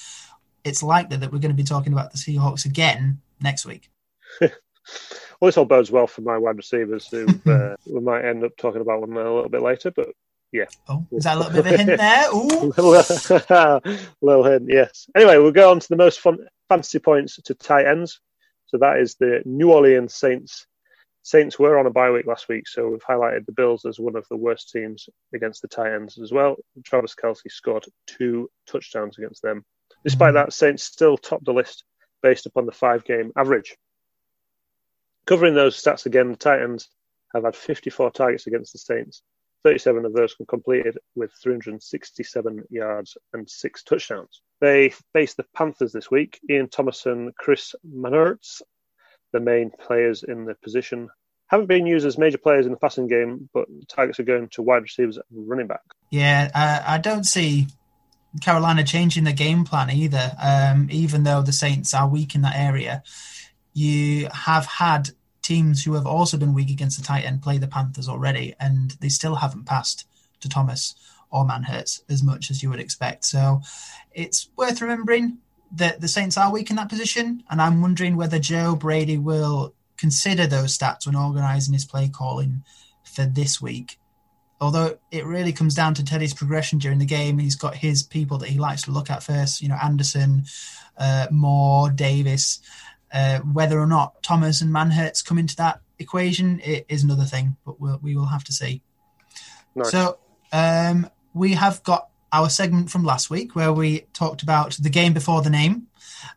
it's 0.64 0.82
likely 0.82 1.16
that 1.16 1.30
we're 1.30 1.38
going 1.38 1.54
to 1.54 1.62
be 1.62 1.62
talking 1.62 1.92
about 1.92 2.10
the 2.10 2.18
Seahawks 2.18 2.64
again 2.64 3.20
next 3.40 3.64
week. 3.64 3.88
Well, 5.40 5.48
this 5.48 5.56
all 5.56 5.64
bodes 5.64 5.90
well 5.90 6.06
for 6.06 6.22
my 6.22 6.36
wide 6.36 6.56
receivers, 6.56 7.08
who 7.08 7.26
uh, 7.46 7.76
we 7.86 8.00
might 8.00 8.24
end 8.24 8.44
up 8.44 8.56
talking 8.56 8.80
about 8.80 9.00
them 9.00 9.16
a 9.16 9.34
little 9.34 9.48
bit 9.48 9.62
later. 9.62 9.90
But 9.90 10.08
yeah. 10.52 10.64
Oh, 10.88 11.06
is 11.12 11.24
that 11.24 11.36
a 11.36 11.40
little 11.40 11.52
bit 11.52 11.66
of 11.66 11.72
a 11.72 11.76
hint 11.76 11.98
there? 11.98 12.30
Ooh. 12.34 14.04
little 14.22 14.44
hint, 14.44 14.68
yes. 14.68 15.08
Anyway, 15.14 15.36
we'll 15.38 15.52
go 15.52 15.70
on 15.70 15.80
to 15.80 15.88
the 15.88 15.96
most 15.96 16.20
fun 16.20 16.38
fantasy 16.68 16.98
points 16.98 17.36
to 17.36 17.54
tight 17.54 17.86
ends. 17.86 18.20
So 18.66 18.78
that 18.78 18.98
is 18.98 19.14
the 19.14 19.42
New 19.44 19.72
Orleans 19.72 20.14
Saints. 20.14 20.66
Saints 21.22 21.58
were 21.58 21.78
on 21.78 21.86
a 21.86 21.90
bye 21.90 22.10
week 22.10 22.26
last 22.26 22.48
week, 22.48 22.66
so 22.66 22.88
we've 22.88 23.04
highlighted 23.04 23.44
the 23.44 23.52
Bills 23.52 23.84
as 23.84 23.98
one 23.98 24.16
of 24.16 24.26
the 24.30 24.36
worst 24.36 24.70
teams 24.70 25.08
against 25.34 25.60
the 25.60 25.68
tight 25.68 25.92
ends 25.92 26.18
as 26.18 26.32
well. 26.32 26.56
Travis 26.84 27.14
Kelce 27.14 27.50
scored 27.50 27.84
two 28.06 28.50
touchdowns 28.66 29.18
against 29.18 29.42
them. 29.42 29.64
Despite 30.04 30.34
that, 30.34 30.52
Saints 30.52 30.84
still 30.84 31.18
top 31.18 31.44
the 31.44 31.52
list 31.52 31.84
based 32.22 32.46
upon 32.46 32.66
the 32.66 32.72
five 32.72 33.04
game 33.04 33.32
average. 33.36 33.76
Covering 35.28 35.54
those 35.54 35.76
stats 35.76 36.06
again, 36.06 36.30
the 36.30 36.36
Titans 36.38 36.88
have 37.34 37.44
had 37.44 37.54
54 37.54 38.12
targets 38.12 38.46
against 38.46 38.72
the 38.72 38.78
Saints. 38.78 39.20
37 39.62 40.06
of 40.06 40.14
those 40.14 40.34
were 40.38 40.46
completed 40.46 40.96
with 41.16 41.30
367 41.42 42.64
yards 42.70 43.14
and 43.34 43.46
six 43.50 43.82
touchdowns. 43.82 44.40
They 44.62 44.94
face 45.12 45.34
the 45.34 45.44
Panthers 45.54 45.92
this 45.92 46.10
week. 46.10 46.40
Ian 46.48 46.70
Thomason, 46.70 47.34
Chris 47.36 47.74
Manhertz, 47.86 48.62
the 49.34 49.40
main 49.40 49.70
players 49.70 50.22
in 50.22 50.46
the 50.46 50.54
position, 50.64 51.10
haven't 51.48 51.66
been 51.66 51.84
used 51.84 52.06
as 52.06 52.16
major 52.16 52.38
players 52.38 52.64
in 52.64 52.72
the 52.72 52.78
passing 52.78 53.06
game, 53.06 53.50
but 53.52 53.66
targets 53.86 54.18
are 54.18 54.24
going 54.24 54.48
to 54.52 54.62
wide 54.62 54.80
receivers 54.80 55.18
and 55.18 55.46
running 55.46 55.66
back. 55.66 55.82
Yeah, 56.08 56.50
uh, 56.54 56.82
I 56.86 56.96
don't 56.96 57.24
see 57.24 57.66
Carolina 58.40 58.82
changing 58.82 59.24
the 59.24 59.34
game 59.34 59.64
plan 59.64 59.90
either. 59.90 60.32
Um, 60.42 60.88
even 60.90 61.24
though 61.24 61.42
the 61.42 61.52
Saints 61.52 61.92
are 61.92 62.08
weak 62.08 62.34
in 62.34 62.40
that 62.40 62.56
area, 62.56 63.02
you 63.78 64.28
have 64.32 64.66
had 64.66 65.10
teams 65.42 65.84
who 65.84 65.94
have 65.94 66.06
also 66.06 66.36
been 66.36 66.52
weak 66.52 66.70
against 66.70 66.98
the 66.98 67.06
tight 67.06 67.24
end 67.24 67.42
play 67.42 67.58
the 67.58 67.68
Panthers 67.68 68.08
already, 68.08 68.54
and 68.58 68.90
they 69.00 69.08
still 69.08 69.36
haven't 69.36 69.66
passed 69.66 70.06
to 70.40 70.48
Thomas 70.48 70.94
or 71.30 71.44
Manhertz 71.44 72.02
as 72.08 72.22
much 72.22 72.50
as 72.50 72.62
you 72.62 72.70
would 72.70 72.80
expect. 72.80 73.24
So 73.24 73.60
it's 74.12 74.48
worth 74.56 74.80
remembering 74.80 75.38
that 75.72 76.00
the 76.00 76.08
Saints 76.08 76.36
are 76.36 76.52
weak 76.52 76.70
in 76.70 76.76
that 76.76 76.88
position, 76.88 77.44
and 77.50 77.60
I'm 77.62 77.80
wondering 77.80 78.16
whether 78.16 78.38
Joe 78.38 78.74
Brady 78.74 79.16
will 79.16 79.74
consider 79.96 80.46
those 80.46 80.76
stats 80.76 81.06
when 81.06 81.16
organising 81.16 81.74
his 81.74 81.84
play 81.84 82.08
calling 82.08 82.64
for 83.04 83.24
this 83.24 83.60
week. 83.60 83.98
Although 84.60 84.98
it 85.12 85.24
really 85.24 85.52
comes 85.52 85.74
down 85.74 85.94
to 85.94 86.04
Teddy's 86.04 86.34
progression 86.34 86.78
during 86.80 86.98
the 86.98 87.06
game, 87.06 87.38
he's 87.38 87.54
got 87.54 87.76
his 87.76 88.02
people 88.02 88.38
that 88.38 88.48
he 88.48 88.58
likes 88.58 88.82
to 88.82 88.90
look 88.90 89.08
at 89.08 89.22
first. 89.22 89.62
You 89.62 89.68
know, 89.68 89.78
Anderson, 89.80 90.44
uh, 90.96 91.28
Moore, 91.30 91.90
Davis. 91.90 92.60
Uh, 93.12 93.38
whether 93.40 93.78
or 93.78 93.86
not 93.86 94.22
Thomas 94.22 94.60
and 94.60 94.70
Manhertz 94.70 95.24
come 95.24 95.38
into 95.38 95.56
that 95.56 95.80
equation 95.98 96.60
it 96.60 96.86
is 96.88 97.02
another 97.02 97.24
thing, 97.24 97.56
but 97.64 97.80
we'll, 97.80 97.98
we 98.02 98.16
will 98.16 98.26
have 98.26 98.44
to 98.44 98.52
see. 98.52 98.82
Nice. 99.74 99.90
So 99.90 100.18
um, 100.52 101.10
we 101.34 101.52
have 101.52 101.82
got 101.82 102.08
our 102.32 102.50
segment 102.50 102.90
from 102.90 103.04
last 103.04 103.30
week 103.30 103.54
where 103.54 103.72
we 103.72 104.00
talked 104.12 104.42
about 104.42 104.72
the 104.80 104.90
game 104.90 105.12
before 105.12 105.42
the 105.42 105.50
name. 105.50 105.86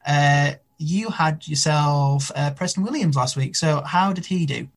Uh, 0.06 0.54
you 0.78 1.10
had 1.10 1.48
yourself 1.48 2.32
uh, 2.36 2.52
Preston 2.52 2.84
Williams 2.84 3.16
last 3.16 3.36
week. 3.36 3.56
So 3.56 3.82
how 3.82 4.14
did 4.14 4.26
he 4.26 4.46
do? 4.46 4.68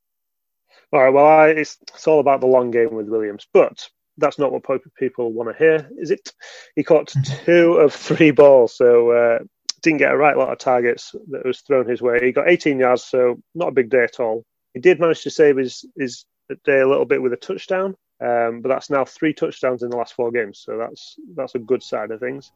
All 0.92 1.02
right. 1.02 1.12
Well, 1.12 1.26
I, 1.26 1.48
it's, 1.48 1.78
it's 1.82 2.06
all 2.06 2.20
about 2.20 2.40
the 2.40 2.46
long 2.46 2.70
game 2.70 2.94
with 2.94 3.08
Williams, 3.08 3.46
but 3.52 3.88
that's 4.18 4.38
not 4.38 4.52
what 4.52 4.62
people 4.96 5.32
want 5.32 5.50
to 5.50 5.58
hear, 5.58 5.90
is 5.98 6.10
it? 6.10 6.32
He 6.76 6.84
caught 6.84 7.08
mm-hmm. 7.08 7.44
two 7.44 7.74
of 7.74 7.92
three 7.92 8.30
balls, 8.30 8.76
so 8.76 9.10
uh, 9.10 9.38
didn't 9.84 9.98
get 9.98 10.12
a 10.12 10.16
right 10.16 10.36
lot 10.36 10.50
of 10.50 10.58
targets 10.58 11.14
that 11.30 11.44
was 11.44 11.60
thrown 11.60 11.86
his 11.86 12.02
way. 12.02 12.18
He 12.20 12.32
got 12.32 12.48
18 12.48 12.78
yards, 12.78 13.04
so 13.04 13.40
not 13.54 13.68
a 13.68 13.72
big 13.72 13.90
day 13.90 14.02
at 14.02 14.18
all. 14.18 14.44
He 14.72 14.80
did 14.80 14.98
manage 14.98 15.22
to 15.22 15.30
save 15.30 15.56
his, 15.56 15.84
his 15.96 16.24
day 16.64 16.80
a 16.80 16.88
little 16.88 17.04
bit 17.04 17.22
with 17.22 17.32
a 17.32 17.36
touchdown, 17.36 17.94
um, 18.20 18.62
but 18.62 18.70
that's 18.70 18.90
now 18.90 19.04
three 19.04 19.34
touchdowns 19.34 19.82
in 19.82 19.90
the 19.90 19.96
last 19.96 20.14
four 20.14 20.32
games, 20.32 20.60
so 20.64 20.78
that's 20.78 21.16
that's 21.36 21.54
a 21.54 21.60
good 21.60 21.82
side 21.82 22.10
of 22.10 22.20
things. 22.20 22.50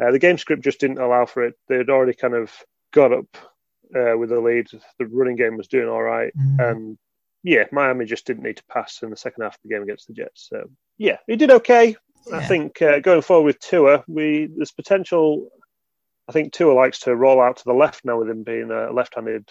Uh, 0.00 0.10
the 0.10 0.18
game 0.18 0.36
script 0.36 0.62
just 0.62 0.78
didn't 0.78 0.98
allow 0.98 1.24
for 1.24 1.44
it. 1.44 1.54
They'd 1.68 1.90
already 1.90 2.12
kind 2.12 2.34
of 2.34 2.52
got 2.92 3.12
up 3.12 3.36
uh, 3.96 4.16
with 4.16 4.28
the 4.28 4.40
lead. 4.40 4.66
The 4.98 5.06
running 5.06 5.36
game 5.36 5.56
was 5.56 5.68
doing 5.68 5.88
all 5.88 6.02
right, 6.02 6.32
mm-hmm. 6.36 6.60
and 6.60 6.98
yeah, 7.42 7.64
Miami 7.72 8.04
just 8.04 8.26
didn't 8.26 8.42
need 8.42 8.58
to 8.58 8.64
pass 8.70 9.02
in 9.02 9.10
the 9.10 9.16
second 9.16 9.42
half 9.42 9.54
of 9.54 9.60
the 9.64 9.70
game 9.70 9.82
against 9.82 10.06
the 10.06 10.14
Jets. 10.14 10.48
So 10.50 10.68
yeah, 10.98 11.16
he 11.26 11.36
did 11.36 11.50
okay. 11.50 11.96
Yeah. 12.28 12.36
I 12.36 12.44
think 12.44 12.82
uh, 12.82 13.00
going 13.00 13.22
forward 13.22 13.46
with 13.46 13.60
Tua, 13.60 14.04
we 14.06 14.48
there's 14.54 14.72
potential 14.72 15.48
I 16.28 16.32
think 16.32 16.52
Tua 16.52 16.72
likes 16.72 17.00
to 17.00 17.14
roll 17.14 17.40
out 17.40 17.58
to 17.58 17.64
the 17.64 17.72
left 17.72 18.04
now 18.04 18.18
with 18.18 18.28
him 18.28 18.42
being 18.42 18.70
a 18.70 18.92
left-handed 18.92 19.48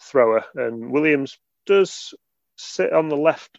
thrower, 0.00 0.44
and 0.54 0.90
Williams 0.90 1.38
does 1.66 2.14
sit 2.56 2.92
on 2.92 3.08
the 3.08 3.16
left 3.16 3.58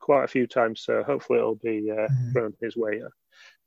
quite 0.00 0.24
a 0.24 0.28
few 0.28 0.46
times. 0.46 0.82
So 0.82 1.02
hopefully 1.02 1.38
it'll 1.38 1.56
be 1.56 1.90
uh, 1.90 2.08
mm. 2.08 2.32
thrown 2.32 2.54
his 2.60 2.76
way 2.76 3.00
uh, 3.04 3.08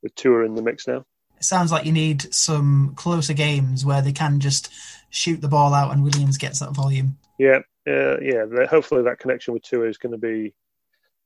with 0.02 0.14
Tua 0.14 0.44
in 0.44 0.54
the 0.54 0.62
mix 0.62 0.86
now. 0.86 1.04
It 1.36 1.44
sounds 1.44 1.70
like 1.70 1.84
you 1.84 1.92
need 1.92 2.32
some 2.34 2.94
closer 2.96 3.32
games 3.32 3.84
where 3.84 4.02
they 4.02 4.12
can 4.12 4.40
just 4.40 4.72
shoot 5.10 5.40
the 5.40 5.48
ball 5.48 5.72
out 5.74 5.92
and 5.92 6.02
Williams 6.02 6.38
gets 6.38 6.60
that 6.60 6.72
volume. 6.74 7.16
Yeah, 7.38 7.60
uh, 7.86 8.18
yeah. 8.20 8.44
Hopefully, 8.68 9.02
that 9.02 9.20
connection 9.20 9.54
with 9.54 9.62
Tua 9.62 9.88
is 9.88 9.98
going 9.98 10.12
to 10.12 10.18
be 10.18 10.54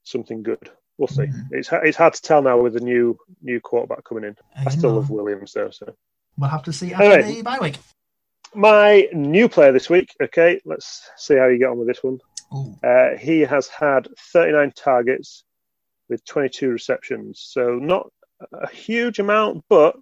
something 0.03 0.43
good. 0.43 0.71
We'll 0.99 1.09
see. 1.09 1.23
Mm. 1.23 1.49
It's 1.53 1.71
it's 1.73 1.97
hard 1.97 2.15
to 2.15 2.23
tell 2.23 2.43
now 2.43 2.61
with 2.61 2.75
the 2.75 2.81
new 2.81 3.19
new 3.43 3.61
quarterback 3.61 4.05
coming 4.05 4.25
in. 4.25 4.37
I, 4.57 4.65
I 4.67 4.71
still 4.71 4.91
know. 4.91 4.97
love 4.97 5.11
Williams 5.11 5.53
though, 5.53 5.71
so 5.71 5.95
we'll 6.39 6.51
have 6.51 6.63
to 6.65 6.73
see 6.73 6.93
after 6.93 7.05
anyway, 7.05 7.35
the 7.37 7.43
bye 7.43 7.59
week. 7.61 7.79
My 8.55 9.09
new 9.13 9.49
player 9.49 9.73
this 9.73 9.89
week. 9.89 10.15
Okay, 10.23 10.61
let's 10.65 11.11
see 11.17 11.37
how 11.37 11.47
you 11.47 11.59
get 11.59 11.71
on 11.71 11.79
with 11.79 11.89
this 11.89 12.03
one. 12.03 12.19
Uh, 12.85 13.17
he 13.19 13.41
has 13.41 13.69
had 13.69 14.09
39 14.33 14.73
targets 14.73 15.45
with 16.11 16.23
22 16.27 16.69
receptions, 16.69 17.41
so 17.43 17.77
not 17.77 18.11
a 18.53 18.69
huge 18.69 19.19
amount, 19.19 19.65
but 19.71 19.97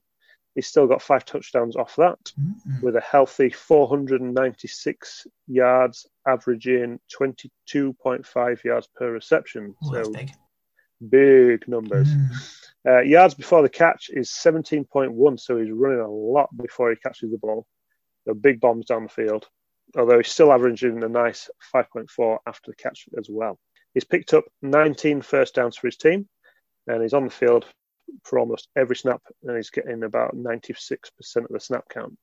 he's 0.54 0.66
still 0.66 0.86
got 0.86 1.02
five 1.02 1.24
touchdowns 1.24 1.76
off 1.76 1.94
that 1.96 2.18
mm-hmm. 2.38 2.84
with 2.84 2.96
a 2.96 3.00
healthy 3.00 3.50
496 3.50 5.26
yards, 5.46 6.06
averaging 6.26 6.98
22.5 7.16 8.64
yards 8.64 8.88
per 8.94 9.12
reception. 9.12 9.74
Ooh, 9.84 10.04
so 10.04 10.12
big. 10.12 10.32
big. 11.08 11.68
numbers. 11.68 12.08
Mm. 12.08 12.69
Uh, 12.86 13.00
yards 13.00 13.34
before 13.34 13.62
the 13.62 13.68
catch 13.68 14.08
is 14.10 14.30
17.1, 14.30 15.40
so 15.40 15.58
he's 15.58 15.70
running 15.70 16.00
a 16.00 16.10
lot 16.10 16.48
before 16.56 16.90
he 16.90 16.96
catches 16.96 17.30
the 17.30 17.38
ball. 17.38 17.66
The 18.26 18.34
big 18.34 18.60
bombs 18.60 18.86
down 18.86 19.04
the 19.04 19.08
field, 19.08 19.46
although 19.96 20.18
he's 20.18 20.28
still 20.28 20.52
averaging 20.52 21.02
a 21.02 21.08
nice 21.08 21.50
5.4 21.74 22.38
after 22.46 22.70
the 22.70 22.76
catch 22.76 23.06
as 23.18 23.28
well. 23.28 23.58
He's 23.92 24.04
picked 24.04 24.34
up 24.34 24.44
19 24.62 25.22
first 25.22 25.54
downs 25.54 25.76
for 25.76 25.88
his 25.88 25.96
team, 25.96 26.28
and 26.86 27.02
he's 27.02 27.12
on 27.12 27.24
the 27.24 27.30
field 27.30 27.66
for 28.24 28.38
almost 28.38 28.68
every 28.76 28.96
snap, 28.96 29.22
and 29.42 29.56
he's 29.56 29.70
getting 29.70 30.02
about 30.02 30.34
96% 30.34 31.10
of 31.36 31.48
the 31.48 31.60
snap 31.60 31.84
count. 31.88 32.16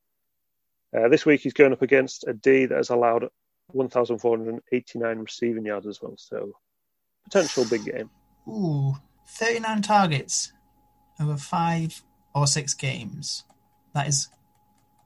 Uh, 0.98 1.08
this 1.10 1.26
week, 1.26 1.41
he's 1.41 1.54
going 1.54 1.74
up 1.74 1.82
against 1.82 2.28
a 2.28 2.34
D 2.34 2.65
that 2.65 2.78
has 2.78 2.89
allowed 2.89 3.28
1,489 3.67 5.20
receiving 5.20 5.65
yards 5.65 5.88
as 5.88 6.02
well. 6.02 6.15
So, 6.17 6.54
potential 7.26 7.65
big 7.70 7.86
game. 7.86 8.10
Ooh, 8.48 8.96
39 9.28 9.82
targets 9.82 10.52
over 11.20 11.38
five 11.38 12.02
or 12.34 12.48
six 12.48 12.74
games. 12.74 13.44
That 13.94 14.08
is 14.08 14.30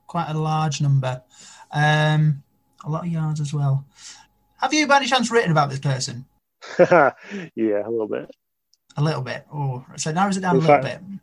quite 0.06 0.30
a 0.30 0.38
large 0.38 0.80
number. 0.80 1.22
Um, 1.70 2.42
a 2.84 2.90
lot 2.90 3.06
of 3.06 3.12
yards 3.12 3.40
as 3.40 3.52
well. 3.52 3.84
Have 4.60 4.74
you, 4.74 4.86
by 4.86 4.98
any 4.98 5.06
chance, 5.06 5.30
written 5.30 5.50
about 5.50 5.70
this 5.70 5.80
person? 5.80 6.26
yeah, 6.78 7.12
a 7.56 7.90
little 7.90 8.08
bit. 8.08 8.30
A 8.96 9.02
little 9.02 9.22
bit. 9.22 9.46
Oh, 9.52 9.84
so 9.96 10.12
narrows 10.12 10.36
it 10.36 10.40
down 10.40 10.56
in 10.56 10.62
a 10.62 10.66
little 10.66 10.82
fact, 10.82 11.02
bit. 11.08 11.18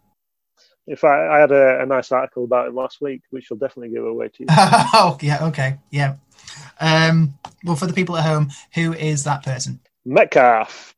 In 0.87 0.95
fact, 0.95 1.31
I 1.31 1.39
had 1.39 1.51
a, 1.51 1.81
a, 1.81 1.85
nice 1.85 2.11
article 2.11 2.43
about 2.43 2.67
him 2.67 2.75
last 2.75 2.99
week, 2.99 3.21
which 3.29 3.47
I'll 3.51 3.57
definitely 3.57 3.93
give 3.93 4.03
away 4.03 4.29
to 4.29 4.35
you. 4.39 4.47
oh, 4.49 5.17
yeah, 5.21 5.45
okay, 5.47 5.77
yeah. 5.91 6.15
Um, 6.79 7.37
well, 7.63 7.75
for 7.75 7.85
the 7.85 7.93
people 7.93 8.17
at 8.17 8.25
home, 8.25 8.49
who 8.73 8.93
is 8.93 9.23
that 9.25 9.43
person? 9.43 9.79
Metcalf. 10.03 10.95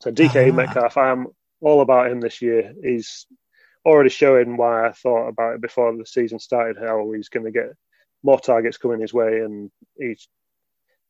So 0.00 0.12
DK 0.12 0.50
ah. 0.50 0.54
Metcalf. 0.54 0.96
I 0.96 1.10
am 1.10 1.26
all 1.62 1.80
about 1.80 2.10
him 2.10 2.20
this 2.20 2.42
year. 2.42 2.74
He's 2.82 3.26
already 3.84 4.10
showing 4.10 4.56
why 4.56 4.86
I 4.86 4.92
thought 4.92 5.28
about 5.28 5.54
it 5.54 5.60
before 5.60 5.96
the 5.96 6.06
season 6.06 6.38
started. 6.38 6.76
How 6.78 7.10
he's 7.12 7.28
going 7.28 7.46
to 7.46 7.52
get 7.52 7.72
more 8.22 8.38
targets 8.38 8.76
coming 8.76 9.00
his 9.00 9.14
way, 9.14 9.40
and 9.40 9.70
he's 9.98 10.28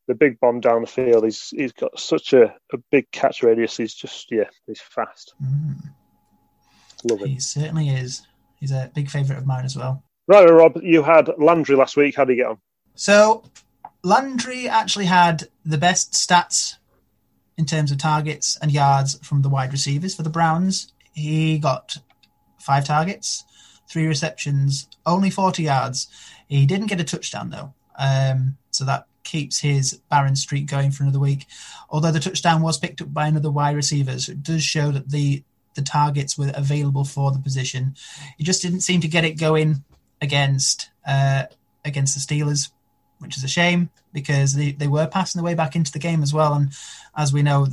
the 0.09 0.15
big 0.15 0.39
bomb 0.41 0.61
down 0.61 0.83
the 0.83 0.87
field. 0.87 1.25
He's 1.25 1.49
he's 1.51 1.73
got 1.73 1.99
such 1.99 2.33
a, 2.33 2.55
a 2.73 2.79
big 2.91 3.11
catch 3.11 3.43
radius. 3.43 3.77
He's 3.77 3.95
just 3.95 4.31
yeah, 4.31 4.49
he's 4.67 4.81
fast. 4.81 5.35
Mm. 5.43 5.77
Love 7.05 7.21
him. 7.21 7.29
He 7.29 7.41
certainly 7.41 7.89
is. 7.89 8.27
He's 8.57 8.71
a 8.71 8.91
big 8.95 9.11
favourite 9.11 9.39
of 9.39 9.47
mine 9.47 9.65
as 9.65 9.77
well. 9.77 10.05
Right, 10.29 10.49
Rob, 10.49 10.79
you 10.83 11.03
had 11.03 11.31
Landry 11.39 11.75
last 11.75 11.97
week. 11.97 12.17
How 12.17 12.25
did 12.25 12.35
he 12.35 12.37
get 12.37 12.47
on? 12.47 12.59
So 12.95 13.43
Landry 14.05 14.69
actually 14.69 15.07
had 15.07 15.49
the 15.65 15.79
best 15.79 16.13
stats 16.13 16.77
in 17.59 17.67
terms 17.67 17.93
of 17.93 17.99
targets 17.99 18.59
and 18.61 18.73
yards 18.73 19.19
from 19.27 19.43
the 19.43 19.49
wide 19.49 19.73
receivers 19.73 20.15
for 20.15 20.23
the 20.23 20.31
Browns. 20.31 20.93
He 21.13 21.59
got 21.59 21.97
five 22.59 22.85
targets, 22.85 23.45
three 23.89 24.07
receptions, 24.07 24.89
only 25.05 25.31
40 25.31 25.63
yards. 25.63 26.09
He 26.49 26.67
didn't 26.67 26.87
get 26.87 27.01
a 27.01 27.05
touchdown 27.05 27.51
though. 27.51 27.75
Um, 27.99 28.57
so 28.71 28.85
that 28.85 29.07
keeps 29.23 29.61
his 29.61 30.01
barren 30.11 30.37
streak 30.37 30.67
going 30.67 30.91
for 30.91 31.05
another 31.05 31.19
week. 31.19 31.47
Although 31.91 32.11
the 32.11 32.21
touchdown 32.21 32.63
was 32.63 32.79
picked 32.79 33.01
up 33.01 33.13
by 33.13 33.27
another 33.27 33.51
wide 33.51 33.77
receiver, 33.77 34.19
so 34.19 34.33
it 34.33 34.43
does 34.43 34.63
show 34.63 34.91
that 34.91 35.11
the 35.11 35.45
the 35.75 35.83
targets 35.83 36.37
were 36.37 36.53
available 36.55 37.05
for 37.05 37.33
the 37.33 37.39
position. 37.39 37.95
He 38.37 38.45
just 38.45 38.61
didn't 38.61 38.81
seem 38.81 39.01
to 39.01 39.09
get 39.09 39.25
it 39.25 39.39
going 39.39 39.85
against 40.21 40.91
uh, 41.07 41.45
against 41.85 42.15
the 42.15 42.21
Steelers, 42.21 42.71
which 43.23 43.37
is 43.37 43.45
a 43.45 43.49
shame 43.49 43.91
because 44.13 44.55
they, 44.55 44.73
they 44.73 44.89
were 44.89 45.07
passing 45.07 45.39
the 45.39 45.45
way 45.45 45.55
back 45.55 45.77
into 45.77 45.93
the 45.93 45.99
game 45.99 46.23
as 46.23 46.35
well. 46.35 46.55
And 46.55 46.73
as 47.17 47.33
we 47.33 47.43
know, 47.43 47.67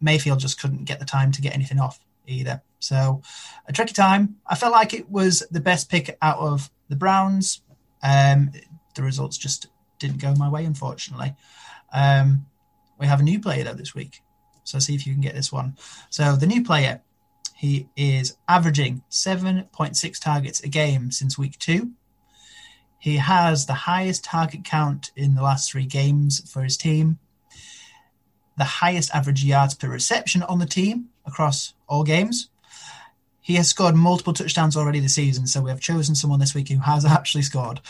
Mayfield 0.00 0.40
just 0.40 0.60
couldn't 0.60 0.84
get 0.84 0.98
the 0.98 1.04
time 1.04 1.32
to 1.32 1.40
get 1.40 1.54
anything 1.54 1.80
off 1.80 1.98
either. 2.26 2.62
So 2.78 3.22
a 3.66 3.72
tricky 3.72 3.94
time. 3.94 4.36
I 4.46 4.54
felt 4.54 4.72
like 4.72 4.92
it 4.92 5.10
was 5.10 5.42
the 5.50 5.60
best 5.60 5.88
pick 5.88 6.16
out 6.20 6.38
of 6.38 6.70
the 6.88 6.96
Browns. 6.96 7.62
Um, 8.02 8.52
the 8.94 9.02
results 9.02 9.38
just 9.38 9.68
didn't 9.98 10.20
go 10.20 10.34
my 10.34 10.48
way, 10.48 10.64
unfortunately. 10.64 11.34
Um, 11.92 12.46
we 12.98 13.06
have 13.06 13.20
a 13.20 13.24
new 13.24 13.40
player 13.40 13.64
though 13.64 13.74
this 13.74 13.94
week, 13.94 14.22
so 14.64 14.78
see 14.78 14.94
if 14.94 15.06
you 15.06 15.12
can 15.12 15.22
get 15.22 15.34
this 15.34 15.52
one. 15.52 15.76
So 16.10 16.36
the 16.36 16.46
new 16.46 16.62
player, 16.62 17.00
he 17.56 17.88
is 17.96 18.36
averaging 18.48 19.02
7.6 19.10 20.20
targets 20.20 20.60
a 20.60 20.68
game 20.68 21.10
since 21.10 21.38
week 21.38 21.58
two. 21.58 21.92
He 23.02 23.16
has 23.16 23.66
the 23.66 23.74
highest 23.74 24.22
target 24.22 24.62
count 24.62 25.10
in 25.16 25.34
the 25.34 25.42
last 25.42 25.68
three 25.68 25.86
games 25.86 26.48
for 26.48 26.62
his 26.62 26.76
team, 26.76 27.18
the 28.56 28.62
highest 28.62 29.12
average 29.12 29.42
yards 29.42 29.74
per 29.74 29.88
reception 29.88 30.44
on 30.44 30.60
the 30.60 30.66
team 30.66 31.08
across 31.26 31.74
all 31.88 32.04
games. 32.04 32.48
He 33.40 33.54
has 33.54 33.68
scored 33.68 33.96
multiple 33.96 34.32
touchdowns 34.32 34.76
already 34.76 35.00
this 35.00 35.16
season, 35.16 35.48
so 35.48 35.60
we 35.60 35.70
have 35.70 35.80
chosen 35.80 36.14
someone 36.14 36.38
this 36.38 36.54
week 36.54 36.68
who 36.68 36.78
has 36.78 37.04
actually 37.18 37.42
scored. 37.42 37.80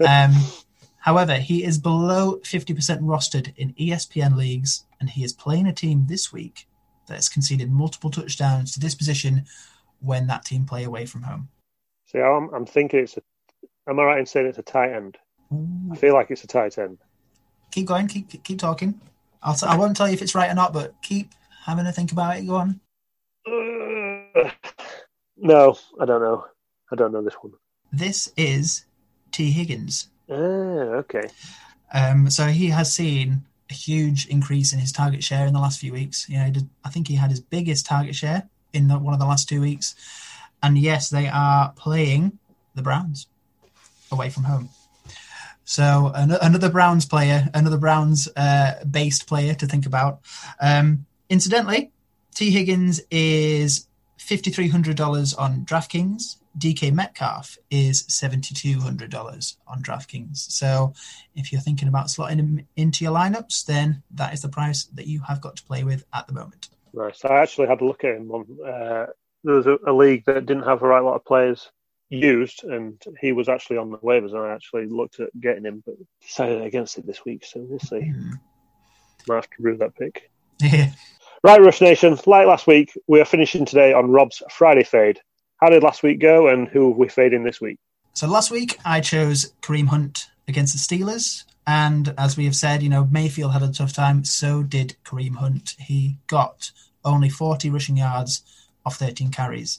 Um, 0.00 0.32
However, 1.00 1.36
he 1.36 1.62
is 1.62 1.76
below 1.76 2.36
50% 2.36 3.00
rostered 3.00 3.52
in 3.58 3.74
ESPN 3.74 4.36
leagues, 4.36 4.84
and 5.00 5.10
he 5.10 5.22
is 5.22 5.34
playing 5.34 5.66
a 5.66 5.72
team 5.74 6.06
this 6.08 6.32
week 6.32 6.66
that 7.08 7.16
has 7.16 7.28
conceded 7.28 7.70
multiple 7.70 8.10
touchdowns 8.10 8.72
to 8.72 8.80
this 8.80 8.94
position 8.94 9.44
when 10.00 10.28
that 10.28 10.46
team 10.46 10.64
play 10.64 10.84
away 10.84 11.04
from 11.04 11.24
home. 11.24 11.48
See, 12.06 12.20
I'm, 12.20 12.48
I'm 12.54 12.64
thinking 12.64 13.00
it's 13.00 13.18
a. 13.18 13.22
Am 13.88 13.98
I 13.98 14.04
right 14.04 14.18
in 14.18 14.26
saying 14.26 14.46
it's 14.46 14.58
a 14.58 14.62
tight 14.62 14.92
end? 14.92 15.18
I 15.90 15.96
feel 15.96 16.14
like 16.14 16.30
it's 16.30 16.44
a 16.44 16.46
tight 16.46 16.78
end. 16.78 16.98
Keep 17.72 17.86
going. 17.86 18.06
Keep 18.06 18.44
keep 18.44 18.58
talking. 18.58 19.00
I'll 19.42 19.54
t- 19.54 19.66
I 19.66 19.76
won't 19.76 19.96
tell 19.96 20.08
you 20.08 20.14
if 20.14 20.22
it's 20.22 20.34
right 20.34 20.50
or 20.50 20.54
not, 20.54 20.72
but 20.72 20.94
keep 21.02 21.32
having 21.64 21.86
a 21.86 21.92
think 21.92 22.12
about 22.12 22.36
it. 22.36 22.46
Go 22.46 22.56
on. 22.56 22.80
Uh, 23.46 24.50
no, 25.36 25.76
I 26.00 26.04
don't 26.04 26.22
know. 26.22 26.44
I 26.92 26.96
don't 26.96 27.12
know 27.12 27.22
this 27.22 27.34
one. 27.40 27.52
This 27.92 28.32
is 28.36 28.84
Tee 29.32 29.50
Higgins. 29.50 30.08
Oh, 30.28 31.04
okay. 31.04 31.28
Um, 31.92 32.30
so 32.30 32.46
he 32.46 32.68
has 32.68 32.92
seen 32.92 33.44
a 33.70 33.74
huge 33.74 34.26
increase 34.26 34.72
in 34.72 34.78
his 34.78 34.92
target 34.92 35.24
share 35.24 35.46
in 35.46 35.52
the 35.52 35.60
last 35.60 35.80
few 35.80 35.92
weeks. 35.92 36.28
You 36.28 36.38
know, 36.38 36.50
did, 36.50 36.68
I 36.84 36.90
think 36.90 37.08
he 37.08 37.14
had 37.14 37.30
his 37.30 37.40
biggest 37.40 37.86
target 37.86 38.14
share 38.14 38.48
in 38.72 38.88
the, 38.88 38.98
one 38.98 39.14
of 39.14 39.20
the 39.20 39.26
last 39.26 39.48
two 39.48 39.60
weeks. 39.60 39.94
And 40.62 40.78
yes, 40.78 41.08
they 41.08 41.28
are 41.28 41.72
playing 41.72 42.38
the 42.74 42.82
Browns 42.82 43.26
away 44.12 44.30
from 44.30 44.44
home. 44.44 44.68
So 45.64 46.10
an- 46.14 46.38
another 46.42 46.70
Browns 46.70 47.06
player, 47.06 47.48
another 47.54 47.78
Browns 47.78 48.28
uh, 48.36 48.84
based 48.90 49.26
player 49.26 49.54
to 49.54 49.66
think 49.66 49.86
about. 49.86 50.20
Um, 50.60 51.06
incidentally, 51.28 51.92
Tee 52.34 52.50
Higgins 52.50 53.00
is 53.10 53.86
$5,300 54.18 55.38
on 55.38 55.64
DraftKings 55.64 56.36
DK 56.58 56.92
Metcalf 56.92 57.58
is 57.70 58.02
$7,200 58.04 59.56
on 59.66 59.82
DraftKings. 59.82 60.36
So 60.50 60.92
if 61.34 61.52
you're 61.52 61.60
thinking 61.60 61.88
about 61.88 62.06
slotting 62.06 62.36
him 62.36 62.66
into 62.76 63.04
your 63.04 63.14
lineups, 63.14 63.66
then 63.66 64.02
that 64.12 64.34
is 64.34 64.42
the 64.42 64.48
price 64.48 64.84
that 64.94 65.06
you 65.06 65.20
have 65.20 65.40
got 65.40 65.56
to 65.56 65.64
play 65.64 65.84
with 65.84 66.04
at 66.12 66.26
the 66.26 66.32
moment. 66.32 66.68
Nice. 66.92 67.24
I 67.24 67.36
actually 67.36 67.68
had 67.68 67.80
a 67.80 67.84
look 67.84 68.04
at 68.04 68.16
him 68.16 68.30
on. 68.32 68.46
Uh, 68.64 69.06
there 69.44 69.54
was 69.54 69.66
a, 69.66 69.78
a, 69.86 69.92
league 69.92 70.24
that 70.26 70.44
didn't 70.44 70.64
have 70.64 70.82
a 70.82 70.86
right 70.86 71.02
lot 71.02 71.14
of 71.14 71.24
players 71.24 71.70
used, 72.10 72.64
and 72.64 73.00
he 73.20 73.32
was 73.32 73.48
actually 73.48 73.78
on 73.78 73.90
the 73.90 73.98
waivers, 73.98 74.32
and 74.32 74.40
I 74.40 74.52
actually 74.52 74.86
looked 74.86 75.20
at 75.20 75.28
getting 75.40 75.64
him, 75.64 75.82
but 75.86 75.94
decided 76.20 76.62
against 76.62 76.98
it 76.98 77.06
this 77.06 77.24
week. 77.24 77.44
So 77.44 77.60
we'll 77.60 77.78
see. 77.78 77.96
Mm. 77.96 78.32
Might 79.28 79.34
have 79.36 79.50
to 79.50 79.56
rue 79.60 79.76
that 79.78 79.96
pick. 79.96 80.30
Yeah. 80.60 80.90
Right, 81.42 81.60
Rush 81.60 81.80
Nation. 81.80 82.18
Like 82.26 82.46
last 82.46 82.66
week, 82.66 82.92
we 83.06 83.20
are 83.20 83.24
finishing 83.24 83.64
today 83.64 83.92
on 83.92 84.10
Rob's 84.10 84.42
Friday 84.50 84.84
fade. 84.84 85.20
How 85.60 85.70
did 85.70 85.82
last 85.82 86.02
week 86.02 86.20
go, 86.20 86.48
and 86.48 86.68
who 86.68 86.90
have 86.90 86.98
we 86.98 87.08
fading 87.08 87.44
this 87.44 87.60
week? 87.60 87.78
So 88.12 88.26
last 88.26 88.50
week 88.50 88.78
I 88.84 89.00
chose 89.00 89.52
Kareem 89.62 89.86
Hunt 89.86 90.26
against 90.48 90.74
the 90.74 90.96
Steelers, 90.98 91.44
and 91.66 92.12
as 92.18 92.36
we 92.36 92.44
have 92.44 92.56
said, 92.56 92.82
you 92.82 92.88
know 92.88 93.08
Mayfield 93.10 93.52
had 93.52 93.62
a 93.62 93.72
tough 93.72 93.92
time. 93.92 94.24
So 94.24 94.62
did 94.62 94.96
Kareem 95.04 95.36
Hunt. 95.36 95.76
He 95.78 96.16
got 96.26 96.72
only 97.04 97.28
40 97.28 97.70
rushing 97.70 97.96
yards 97.96 98.42
off 98.84 98.96
13 98.96 99.30
carries. 99.30 99.78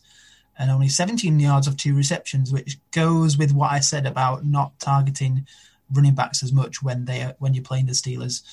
And 0.57 0.69
only 0.69 0.89
17 0.89 1.39
yards 1.39 1.67
of 1.67 1.77
two 1.77 1.95
receptions, 1.95 2.51
which 2.51 2.77
goes 2.91 3.37
with 3.37 3.53
what 3.53 3.71
I 3.71 3.79
said 3.79 4.05
about 4.05 4.45
not 4.45 4.79
targeting 4.79 5.47
running 5.93 6.15
backs 6.15 6.43
as 6.43 6.53
much 6.53 6.81
when 6.81 7.05
they 7.05 7.33
when 7.39 7.53
you're 7.53 7.63
playing 7.63 7.85
the 7.85 7.93
Steelers. 7.93 8.43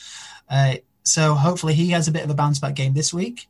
Uh, 0.49 0.77
so 1.03 1.35
hopefully 1.35 1.75
he 1.75 1.91
has 1.91 2.09
a 2.09 2.13
bit 2.13 2.25
of 2.25 2.31
a 2.31 2.35
bounce 2.35 2.59
back 2.59 2.75
game 2.75 2.95
this 2.95 3.13
week. 3.15 3.49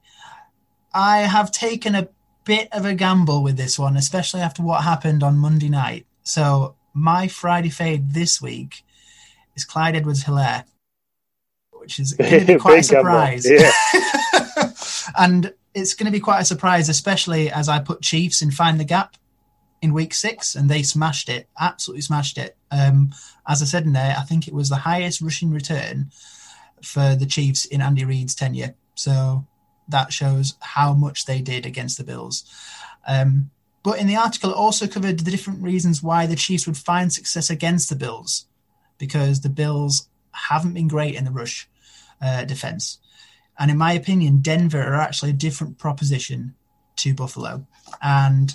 I 0.95 1.19
have 1.19 1.51
taken 1.51 1.95
a 1.95 2.09
bit 2.45 2.69
of 2.73 2.85
a 2.85 2.95
gamble 2.95 3.43
with 3.43 3.57
this 3.57 3.79
one, 3.79 3.97
especially 3.97 4.41
after 4.41 4.63
what 4.63 4.85
happened 4.85 5.23
on 5.23 5.39
Monday 5.39 5.69
night. 5.69 6.07
So 6.23 6.77
my 6.95 7.29
Friday 7.29 7.69
fade 7.69 8.13
this 8.13 8.41
week 8.41 8.85
is 9.55 9.65
Clyde 9.65 9.97
Edwards 9.97 10.25
Helaire, 10.25 10.65
which 11.73 11.99
is 11.99 12.15
quite 12.61 12.81
a 12.81 12.83
surprise. 12.83 13.49
Yeah. 13.49 13.71
and 15.19 15.53
it's 15.75 15.95
going 15.95 16.07
to 16.07 16.13
be 16.13 16.21
quite 16.21 16.41
a 16.41 16.45
surprise, 16.45 16.89
especially 16.89 17.51
as 17.51 17.69
I 17.69 17.79
put 17.79 18.03
Chiefs 18.03 18.43
in 18.43 18.51
Find 18.51 18.79
the 18.81 18.85
Gap 18.85 19.17
in 19.81 19.93
week 19.93 20.15
six 20.15 20.55
and 20.55 20.69
they 20.69 20.83
smashed 20.83 21.29
it, 21.29 21.49
absolutely 21.59 22.03
smashed 22.03 22.39
it. 22.39 22.57
Um, 22.71 23.15
as 23.47 23.63
I 23.63 23.65
said 23.65 23.85
in 23.85 23.93
there, 23.93 24.17
I 24.19 24.23
think 24.23 24.49
it 24.49 24.55
was 24.55 24.69
the 24.69 24.77
highest 24.77 25.21
rushing 25.21 25.51
return 25.51 26.11
for 26.83 27.15
the 27.15 27.27
Chiefs 27.27 27.65
in 27.65 27.81
Andy 27.81 28.05
Reid's 28.05 28.35
tenure. 28.35 28.75
So 28.95 29.47
that 29.89 30.13
shows 30.13 30.55
how 30.61 30.93
much 30.95 31.25
they 31.25 31.41
did 31.41 31.65
against 31.65 31.99
the 31.99 32.05
Bills. 32.05 32.45
Um, 33.07 33.51
but 33.83 33.99
in 33.99 34.07
the 34.07 34.17
article, 34.17 34.51
it 34.51 34.57
also 34.57 34.87
covered 34.87 35.21
the 35.21 35.31
different 35.31 35.63
reasons 35.63 36.03
why 36.03 36.27
the 36.27 36.37
Chiefs 36.37 36.67
would 36.67 36.77
find 36.77 37.13
success 37.13 37.49
against 37.49 37.89
the 37.89 37.97
Bills, 37.97 38.47
because 38.99 39.41
the 39.41 39.49
Bills 39.49 40.09
haven't 40.33 40.75
been 40.75 40.89
great 40.89 41.15
in 41.15 41.25
the 41.25 41.31
rush 41.31 41.69
uh, 42.21 42.45
defense. 42.45 42.99
And 43.59 43.71
in 43.71 43.77
my 43.77 43.92
opinion, 43.92 44.40
Denver 44.40 44.83
are 44.83 45.01
actually 45.01 45.31
a 45.31 45.35
different 45.35 45.79
proposition 45.79 46.55
to 46.97 47.14
Buffalo. 47.14 47.66
And 48.01 48.55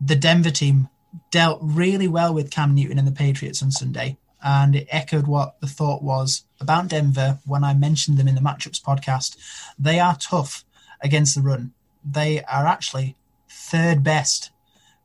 the 0.00 0.16
Denver 0.16 0.50
team 0.50 0.88
dealt 1.30 1.60
really 1.62 2.08
well 2.08 2.34
with 2.34 2.50
Cam 2.50 2.74
Newton 2.74 2.98
and 2.98 3.06
the 3.06 3.12
Patriots 3.12 3.62
on 3.62 3.70
Sunday. 3.70 4.18
And 4.42 4.76
it 4.76 4.88
echoed 4.90 5.26
what 5.26 5.60
the 5.60 5.66
thought 5.66 6.02
was 6.02 6.44
about 6.60 6.88
Denver 6.88 7.38
when 7.44 7.64
I 7.64 7.74
mentioned 7.74 8.18
them 8.18 8.28
in 8.28 8.34
the 8.34 8.40
matchups 8.40 8.82
podcast. 8.82 9.36
They 9.78 9.98
are 9.98 10.16
tough 10.16 10.64
against 11.00 11.34
the 11.34 11.42
run. 11.42 11.72
They 12.04 12.42
are 12.44 12.66
actually 12.66 13.16
third 13.48 14.02
best 14.02 14.50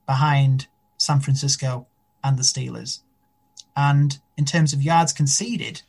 behind 0.06 0.67
San 0.97 1.19
Francisco 1.19 1.88
and 2.23 2.38
the 2.38 2.43
Steelers. 2.43 2.99
And 3.76 4.19
in 4.38 4.45
terms 4.45 4.73
of 4.73 4.82
yards 4.82 5.13
conceded, 5.13 5.82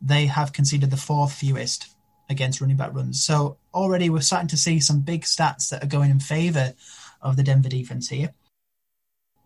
they 0.00 0.26
have 0.26 0.52
conceded 0.52 0.90
the 0.90 0.96
fourth 0.96 1.32
fewest 1.32 1.95
against 2.28 2.60
running 2.60 2.76
back 2.76 2.94
runs. 2.94 3.24
So 3.24 3.56
already 3.72 4.10
we're 4.10 4.20
starting 4.20 4.48
to 4.48 4.56
see 4.56 4.80
some 4.80 5.00
big 5.00 5.22
stats 5.22 5.70
that 5.70 5.82
are 5.82 5.88
going 5.88 6.10
in 6.10 6.20
favor 6.20 6.74
of 7.20 7.36
the 7.36 7.42
Denver 7.42 7.68
defense 7.68 8.08
here. 8.08 8.34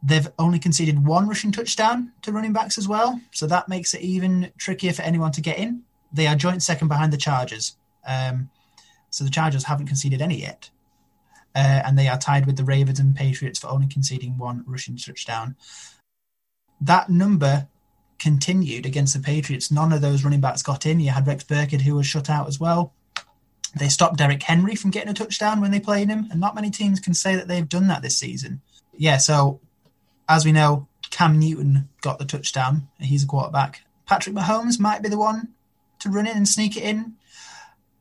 They've 0.02 0.28
only 0.38 0.58
conceded 0.58 1.04
one 1.04 1.28
rushing 1.28 1.52
touchdown 1.52 2.12
to 2.22 2.32
running 2.32 2.54
backs 2.54 2.78
as 2.78 2.88
well, 2.88 3.20
so 3.32 3.46
that 3.46 3.68
makes 3.68 3.92
it 3.92 4.00
even 4.00 4.50
trickier 4.56 4.94
for 4.94 5.02
anyone 5.02 5.32
to 5.32 5.42
get 5.42 5.58
in. 5.58 5.82
They 6.12 6.26
are 6.26 6.34
joint 6.34 6.62
second 6.62 6.88
behind 6.88 7.12
the 7.12 7.18
Chargers, 7.18 7.76
um, 8.06 8.48
so 9.10 9.24
the 9.24 9.30
Chargers 9.30 9.64
haven't 9.64 9.88
conceded 9.88 10.22
any 10.22 10.40
yet, 10.40 10.70
uh, 11.54 11.82
and 11.84 11.98
they 11.98 12.08
are 12.08 12.16
tied 12.18 12.46
with 12.46 12.56
the 12.56 12.64
Ravens 12.64 12.98
and 12.98 13.14
Patriots 13.14 13.58
for 13.58 13.68
only 13.68 13.86
conceding 13.86 14.38
one 14.38 14.64
rushing 14.66 14.96
touchdown. 14.96 15.54
That 16.80 17.10
number 17.10 17.68
continued 18.20 18.86
against 18.86 19.14
the 19.14 19.20
Patriots. 19.20 19.70
None 19.70 19.92
of 19.92 20.00
those 20.00 20.22
running 20.22 20.40
backs 20.40 20.62
got 20.62 20.86
in. 20.86 21.00
You 21.00 21.10
had 21.10 21.26
Rex 21.26 21.42
Burkhead 21.42 21.80
who 21.80 21.96
was 21.96 22.06
shut 22.06 22.30
out 22.30 22.46
as 22.46 22.60
well. 22.60 22.92
They 23.76 23.88
stopped 23.88 24.18
Derrick 24.18 24.42
Henry 24.42 24.74
from 24.74 24.90
getting 24.90 25.10
a 25.10 25.14
touchdown 25.14 25.60
when 25.60 25.70
they 25.70 25.80
played 25.80 26.08
him, 26.08 26.28
and 26.30 26.40
not 26.40 26.54
many 26.54 26.70
teams 26.70 27.00
can 27.00 27.14
say 27.14 27.36
that 27.36 27.48
they've 27.48 27.68
done 27.68 27.88
that 27.88 28.02
this 28.02 28.18
season. 28.18 28.60
Yeah, 28.96 29.16
so 29.16 29.60
as 30.28 30.44
we 30.44 30.52
know, 30.52 30.88
Cam 31.10 31.38
Newton 31.38 31.88
got 32.02 32.18
the 32.18 32.24
touchdown. 32.24 32.88
He's 32.98 33.24
a 33.24 33.26
quarterback. 33.26 33.82
Patrick 34.06 34.34
Mahomes 34.34 34.78
might 34.80 35.02
be 35.02 35.08
the 35.08 35.18
one 35.18 35.48
to 36.00 36.10
run 36.10 36.26
in 36.26 36.36
and 36.36 36.48
sneak 36.48 36.76
it 36.76 36.82
in. 36.82 37.14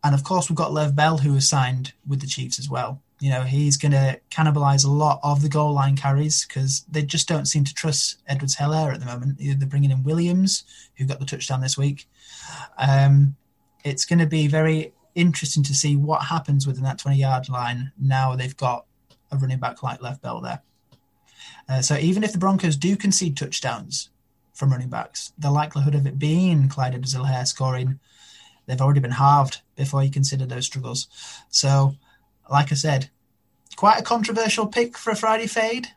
And 0.04 0.16
of 0.16 0.24
course, 0.24 0.50
we've 0.50 0.58
got 0.58 0.74
Lev 0.74 0.96
Bell, 0.96 1.20
who 1.20 1.34
has 1.34 1.48
signed 1.48 1.94
with 2.08 2.22
the 2.22 2.28
Chiefs 2.28 2.58
as 2.58 2.70
well. 2.70 3.02
You 3.20 3.32
know, 3.32 3.42
he's 3.42 3.76
going 3.76 3.92
to 3.92 4.20
cannibalize 4.32 4.86
a 4.86 4.90
lot 4.90 5.20
of 5.24 5.42
the 5.42 5.50
goal 5.50 5.74
line 5.74 5.98
carries 5.98 6.46
because 6.46 6.86
they 6.90 7.04
just 7.04 7.28
don't 7.28 7.48
seem 7.48 7.66
to 7.66 7.74
trust 7.74 8.22
Edwards 8.28 8.56
Helaire 8.56 8.94
at 8.94 9.00
the 9.02 9.06
moment. 9.06 9.38
They're 9.40 9.68
bringing 9.68 9.92
in 9.92 10.04
Williams, 10.04 10.64
who 10.96 11.06
got 11.06 11.20
the 11.20 11.26
touchdown 11.26 11.60
this 11.60 11.78
week. 11.78 12.08
Um, 12.78 13.36
it's 13.84 14.06
going 14.06 14.20
to 14.20 14.26
be 14.26 14.48
very 14.48 14.94
interesting 15.16 15.64
to 15.64 15.74
see 15.74 15.96
what 15.96 16.24
happens 16.24 16.66
within 16.66 16.84
that 16.84 16.98
20 16.98 17.18
yard 17.18 17.50
line 17.50 17.92
now 18.00 18.36
they've 18.36 18.56
got 18.56 18.86
a 19.32 19.38
running 19.38 19.60
back 19.60 19.84
like 19.84 20.02
left 20.02 20.22
Bell 20.22 20.42
there. 20.42 20.62
Uh, 21.68 21.82
so 21.82 21.98
even 21.98 22.24
if 22.24 22.32
the 22.32 22.40
Broncos 22.40 22.76
do 22.76 22.96
concede 22.96 23.38
touchdowns 23.38 24.10
from 24.54 24.72
running 24.72 24.90
backs, 24.90 25.34
the 25.38 25.52
likelihood 25.52 25.96
of 25.96 26.08
it 26.08 26.18
being 26.18 26.68
Clyde 26.68 26.96
Edwards-Helaire 26.96 27.48
scoring, 27.48 28.00
they've 28.66 28.82
already 28.82 29.00
been 29.00 29.12
halved 29.12 29.62
before 29.76 30.04
you 30.04 30.10
consider 30.10 30.46
those 30.46 30.66
struggles. 30.66 31.08
So, 31.50 31.96
like 32.50 32.72
I 32.72 32.76
said, 32.76 33.10
quite 33.76 34.00
a 34.00 34.04
controversial 34.04 34.68
pick 34.68 34.98
for 34.98 35.12
a 35.12 35.16
Friday 35.16 35.48
fade, 35.48 35.88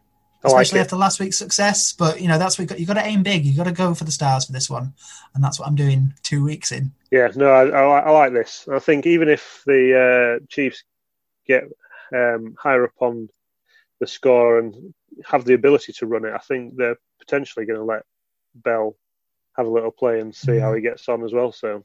especially 0.45 0.79
like 0.79 0.87
after 0.87 0.97
last 0.97 1.21
week's 1.21 1.39
success. 1.39 1.93
But 1.93 2.21
you 2.21 2.29
know 2.29 2.39
that's 2.39 2.59
what 2.59 2.79
you 2.79 2.87
got. 2.87 2.95
To 2.95 3.07
aim 3.07 3.23
big. 3.23 3.45
You 3.45 3.57
got 3.57 3.65
to 3.65 3.73
go 3.73 3.95
for 3.95 4.05
the 4.05 4.13
stars 4.13 4.45
for 4.45 4.53
this 4.53 4.71
one, 4.71 4.95
and 5.35 5.43
that's 5.43 5.59
what 5.59 5.69
I'm 5.69 5.75
doing 5.75 6.15
two 6.23 6.45
weeks 6.45 6.73
in. 6.73 6.93
Yeah, 7.11 7.31
no, 7.35 7.51
I, 7.51 7.69
I, 7.69 7.99
I 8.01 8.11
like 8.11 8.33
this. 8.33 8.67
I 8.73 8.79
think 8.79 9.07
even 9.07 9.29
if 9.29 9.63
the 9.67 10.39
uh, 10.41 10.47
Chiefs 10.49 10.85
get 11.47 11.65
um, 12.15 12.55
higher 12.59 12.85
up 12.85 12.95
on 13.01 13.29
the 14.01 14.07
score 14.07 14.59
and 14.59 14.95
have 15.25 15.45
the 15.45 15.55
ability 15.55 15.93
to 15.93 16.07
run 16.07 16.25
it, 16.25 16.33
I 16.33 16.39
think 16.39 16.77
they're 16.77 16.99
potentially 17.19 17.67
going 17.67 17.79
to 17.79 17.85
let 17.85 18.03
Bell 18.55 18.97
have 19.57 19.67
a 19.67 19.71
little 19.71 19.91
play 19.91 20.21
and 20.21 20.35
see 20.35 20.59
how 20.59 20.75
he 20.75 20.81
gets 20.81 21.09
on 21.09 21.25
as 21.25 21.33
well. 21.33 21.53
So, 21.53 21.85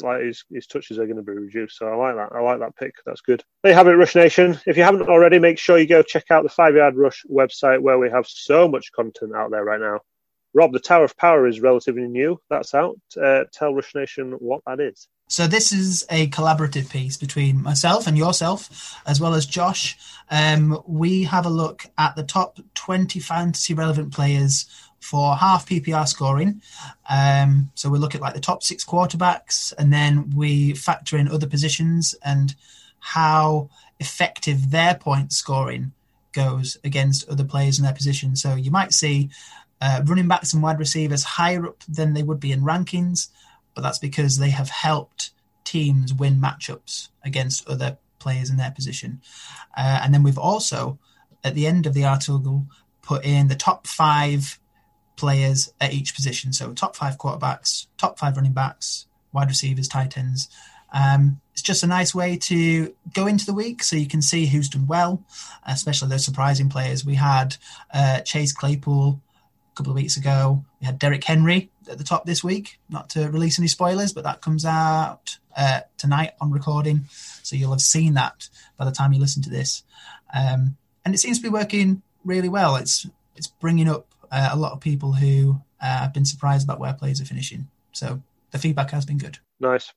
like 0.00 0.22
his, 0.22 0.44
his 0.50 0.66
touches 0.66 0.98
are 0.98 1.06
going 1.06 1.16
to 1.16 1.22
be 1.22 1.32
reduced. 1.32 1.78
So 1.78 1.86
I 1.86 1.94
like 1.94 2.16
that. 2.16 2.36
I 2.36 2.40
like 2.40 2.60
that 2.60 2.76
pick. 2.76 2.94
That's 3.04 3.20
good. 3.20 3.44
There 3.62 3.72
you 3.72 3.76
have 3.76 3.88
it, 3.88 3.92
Rush 3.92 4.14
Nation. 4.14 4.58
If 4.66 4.76
you 4.76 4.82
haven't 4.82 5.08
already, 5.08 5.38
make 5.38 5.58
sure 5.58 5.78
you 5.78 5.86
go 5.86 6.02
check 6.02 6.30
out 6.30 6.42
the 6.42 6.48
Five 6.48 6.74
Yard 6.74 6.96
Rush 6.96 7.24
website 7.30 7.80
where 7.80 7.98
we 7.98 8.10
have 8.10 8.26
so 8.26 8.68
much 8.68 8.92
content 8.92 9.34
out 9.34 9.50
there 9.50 9.64
right 9.64 9.80
now. 9.80 10.00
Rob, 10.54 10.72
the 10.72 10.80
Tower 10.80 11.04
of 11.04 11.16
Power 11.16 11.46
is 11.46 11.60
relatively 11.60 12.06
new. 12.08 12.38
That's 12.50 12.74
out. 12.74 12.98
Uh, 13.20 13.44
tell 13.52 13.74
Rush 13.74 13.94
Nation 13.94 14.32
what 14.32 14.60
that 14.66 14.80
is. 14.80 15.08
So 15.28 15.46
this 15.46 15.72
is 15.72 16.04
a 16.10 16.28
collaborative 16.28 16.90
piece 16.90 17.16
between 17.16 17.62
myself 17.62 18.06
and 18.06 18.18
yourself, 18.18 19.00
as 19.06 19.18
well 19.18 19.34
as 19.34 19.46
Josh. 19.46 19.96
Um, 20.30 20.82
we 20.86 21.24
have 21.24 21.46
a 21.46 21.50
look 21.50 21.86
at 21.96 22.16
the 22.16 22.22
top 22.22 22.58
20 22.74 23.18
fantasy 23.18 23.72
relevant 23.72 24.12
players 24.12 24.66
for 25.02 25.36
half 25.36 25.68
PPR 25.68 26.06
scoring. 26.06 26.62
Um, 27.08 27.70
so 27.74 27.90
we 27.90 27.98
look 27.98 28.14
at 28.14 28.20
like 28.20 28.34
the 28.34 28.40
top 28.40 28.62
six 28.62 28.84
quarterbacks, 28.84 29.72
and 29.78 29.92
then 29.92 30.30
we 30.34 30.74
factor 30.74 31.16
in 31.16 31.28
other 31.28 31.46
positions 31.46 32.14
and 32.24 32.54
how 33.00 33.68
effective 34.00 34.70
their 34.70 34.94
point 34.94 35.32
scoring 35.32 35.92
goes 36.32 36.78
against 36.84 37.28
other 37.28 37.44
players 37.44 37.78
in 37.78 37.84
their 37.84 37.92
position. 37.92 38.36
So 38.36 38.54
you 38.54 38.70
might 38.70 38.92
see 38.92 39.30
uh, 39.80 40.02
running 40.06 40.28
backs 40.28 40.52
and 40.52 40.62
wide 40.62 40.78
receivers 40.78 41.24
higher 41.24 41.66
up 41.66 41.82
than 41.88 42.14
they 42.14 42.22
would 42.22 42.40
be 42.40 42.52
in 42.52 42.62
rankings 42.62 43.28
but 43.74 43.82
that's 43.82 43.98
because 43.98 44.38
they 44.38 44.50
have 44.50 44.68
helped 44.68 45.30
teams 45.64 46.12
win 46.12 46.40
matchups 46.40 47.08
against 47.24 47.66
other 47.68 47.98
players 48.18 48.50
in 48.50 48.56
their 48.56 48.70
position. 48.70 49.20
Uh, 49.76 50.00
and 50.02 50.12
then 50.12 50.22
we've 50.22 50.38
also, 50.38 50.98
at 51.44 51.54
the 51.54 51.66
end 51.66 51.86
of 51.86 51.94
the 51.94 52.04
article, 52.04 52.66
put 53.00 53.24
in 53.24 53.48
the 53.48 53.54
top 53.54 53.86
five 53.86 54.58
players 55.22 55.72
at 55.80 55.92
each 55.92 56.16
position. 56.16 56.52
So 56.52 56.72
top 56.72 56.96
five 56.96 57.16
quarterbacks, 57.16 57.86
top 57.96 58.18
five 58.18 58.34
running 58.34 58.52
backs, 58.52 59.06
wide 59.32 59.48
receivers, 59.48 59.86
tight 59.86 60.18
ends. 60.18 60.48
Um, 60.92 61.40
it's 61.52 61.62
just 61.62 61.84
a 61.84 61.86
nice 61.86 62.12
way 62.12 62.36
to 62.38 62.92
go 63.14 63.28
into 63.28 63.46
the 63.46 63.54
week 63.54 63.84
so 63.84 63.94
you 63.94 64.08
can 64.08 64.20
see 64.20 64.46
who's 64.46 64.68
done 64.68 64.88
well, 64.88 65.22
especially 65.64 66.08
those 66.08 66.24
surprising 66.24 66.68
players. 66.68 67.06
We 67.06 67.14
had 67.14 67.56
uh, 67.94 68.22
Chase 68.22 68.52
Claypool 68.52 69.20
a 69.72 69.76
couple 69.76 69.92
of 69.92 69.96
weeks 69.96 70.16
ago. 70.16 70.64
We 70.80 70.86
had 70.86 70.98
Derrick 70.98 71.22
Henry 71.22 71.70
at 71.88 71.98
the 71.98 72.04
top 72.04 72.26
this 72.26 72.42
week. 72.42 72.80
Not 72.90 73.10
to 73.10 73.30
release 73.30 73.60
any 73.60 73.68
spoilers, 73.68 74.12
but 74.12 74.24
that 74.24 74.40
comes 74.40 74.64
out 74.64 75.38
uh, 75.56 75.82
tonight 75.98 76.32
on 76.40 76.50
recording, 76.50 77.04
so 77.44 77.54
you'll 77.54 77.70
have 77.70 77.80
seen 77.80 78.14
that 78.14 78.48
by 78.76 78.84
the 78.84 78.90
time 78.90 79.12
you 79.12 79.20
listen 79.20 79.42
to 79.44 79.50
this. 79.50 79.84
Um, 80.34 80.76
and 81.04 81.14
it 81.14 81.18
seems 81.18 81.38
to 81.38 81.44
be 81.44 81.48
working 81.48 82.02
really 82.24 82.48
well. 82.48 82.74
It's 82.74 83.06
it's 83.36 83.46
bringing 83.46 83.88
up 83.88 84.11
uh, 84.32 84.50
a 84.52 84.56
lot 84.56 84.72
of 84.72 84.80
people 84.80 85.12
who 85.12 85.60
uh, 85.80 85.98
have 85.98 86.14
been 86.14 86.24
surprised 86.24 86.64
about 86.66 86.80
where 86.80 86.94
players 86.94 87.20
are 87.20 87.26
finishing. 87.26 87.68
So 87.92 88.20
the 88.50 88.58
feedback 88.58 88.90
has 88.90 89.04
been 89.04 89.18
good. 89.18 89.38
Nice. 89.60 89.92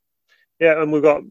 Yeah, 0.59 0.81
and 0.81 0.91
we've 0.91 1.01
got 1.01 1.21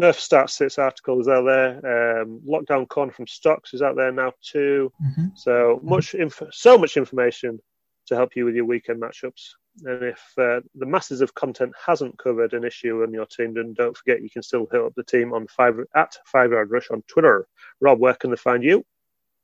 Nerf 0.00 0.16
Stats 0.16 0.50
Six 0.50 0.78
article 0.78 1.20
is 1.20 1.28
out 1.28 1.44
there. 1.44 2.20
Um, 2.22 2.40
Lockdown 2.46 2.88
Corner 2.88 3.12
from 3.12 3.26
Stocks 3.26 3.74
is 3.74 3.82
out 3.82 3.96
there 3.96 4.10
now 4.10 4.32
too. 4.42 4.92
Mm-hmm. 5.02 5.26
So 5.36 5.80
much, 5.82 6.14
inf- 6.14 6.42
so 6.50 6.76
much 6.78 6.96
information 6.96 7.60
to 8.06 8.16
help 8.16 8.34
you 8.34 8.44
with 8.44 8.54
your 8.54 8.64
weekend 8.64 9.00
matchups. 9.00 9.50
And 9.84 10.02
if 10.02 10.22
uh, 10.38 10.60
the 10.74 10.86
masses 10.86 11.20
of 11.20 11.34
content 11.34 11.72
hasn't 11.84 12.18
covered 12.18 12.52
an 12.52 12.64
issue 12.64 13.02
on 13.02 13.12
your 13.12 13.26
team, 13.26 13.54
then 13.54 13.74
don't 13.74 13.96
forget 13.96 14.22
you 14.22 14.30
can 14.30 14.42
still 14.42 14.66
hit 14.70 14.80
up 14.80 14.92
the 14.96 15.04
team 15.04 15.32
on 15.32 15.46
five 15.48 15.78
at 15.94 16.16
Five 16.26 16.52
Yard 16.52 16.70
Rush 16.70 16.90
on 16.90 17.02
Twitter. 17.08 17.46
Rob, 17.80 17.98
where 17.98 18.14
can 18.14 18.30
they 18.30 18.36
find 18.36 18.62
you? 18.62 18.84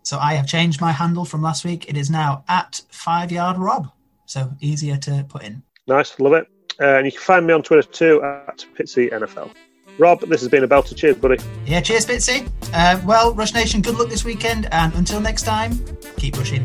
So 0.03 0.19
I 0.19 0.35
have 0.35 0.47
changed 0.47 0.81
my 0.81 0.93
handle 0.93 1.25
from 1.25 1.43
last 1.43 1.65
week. 1.65 1.89
It 1.89 1.97
is 1.97 2.11
now 2.11 2.45
at 2.49 2.83
five 2.91 3.31
yard 3.31 3.59
Rob. 3.59 3.91
So 4.27 4.51
easier 4.61 4.97
to 4.99 5.25
put 5.29 5.43
in. 5.43 5.63
Nice, 5.87 6.19
love 6.21 6.35
it. 6.35 6.47
Uh, 6.81 6.97
and 6.97 7.07
you 7.07 7.13
can 7.13 7.21
find 7.21 7.47
me 7.47 7.53
on 7.53 7.63
Twitter 7.63 7.83
too 7.83 8.23
at 8.23 8.65
Pitsy 8.79 9.13
NFL. 9.13 9.51
Rob, 9.99 10.21
this 10.21 10.41
has 10.41 10.49
been 10.49 10.65
a 10.65 10.69
belter. 10.69 10.97
Cheers, 10.97 11.17
buddy. 11.17 11.43
Yeah, 11.67 11.81
cheers, 11.81 12.07
Pitsy. 12.07 12.49
Uh, 12.73 13.01
well, 13.05 13.35
Rush 13.35 13.53
Nation, 13.53 13.83
good 13.83 13.97
luck 13.97 14.09
this 14.09 14.25
weekend. 14.25 14.67
And 14.73 14.95
until 14.95 15.21
next 15.21 15.43
time, 15.43 15.79
keep 16.17 16.39
rushing. 16.39 16.65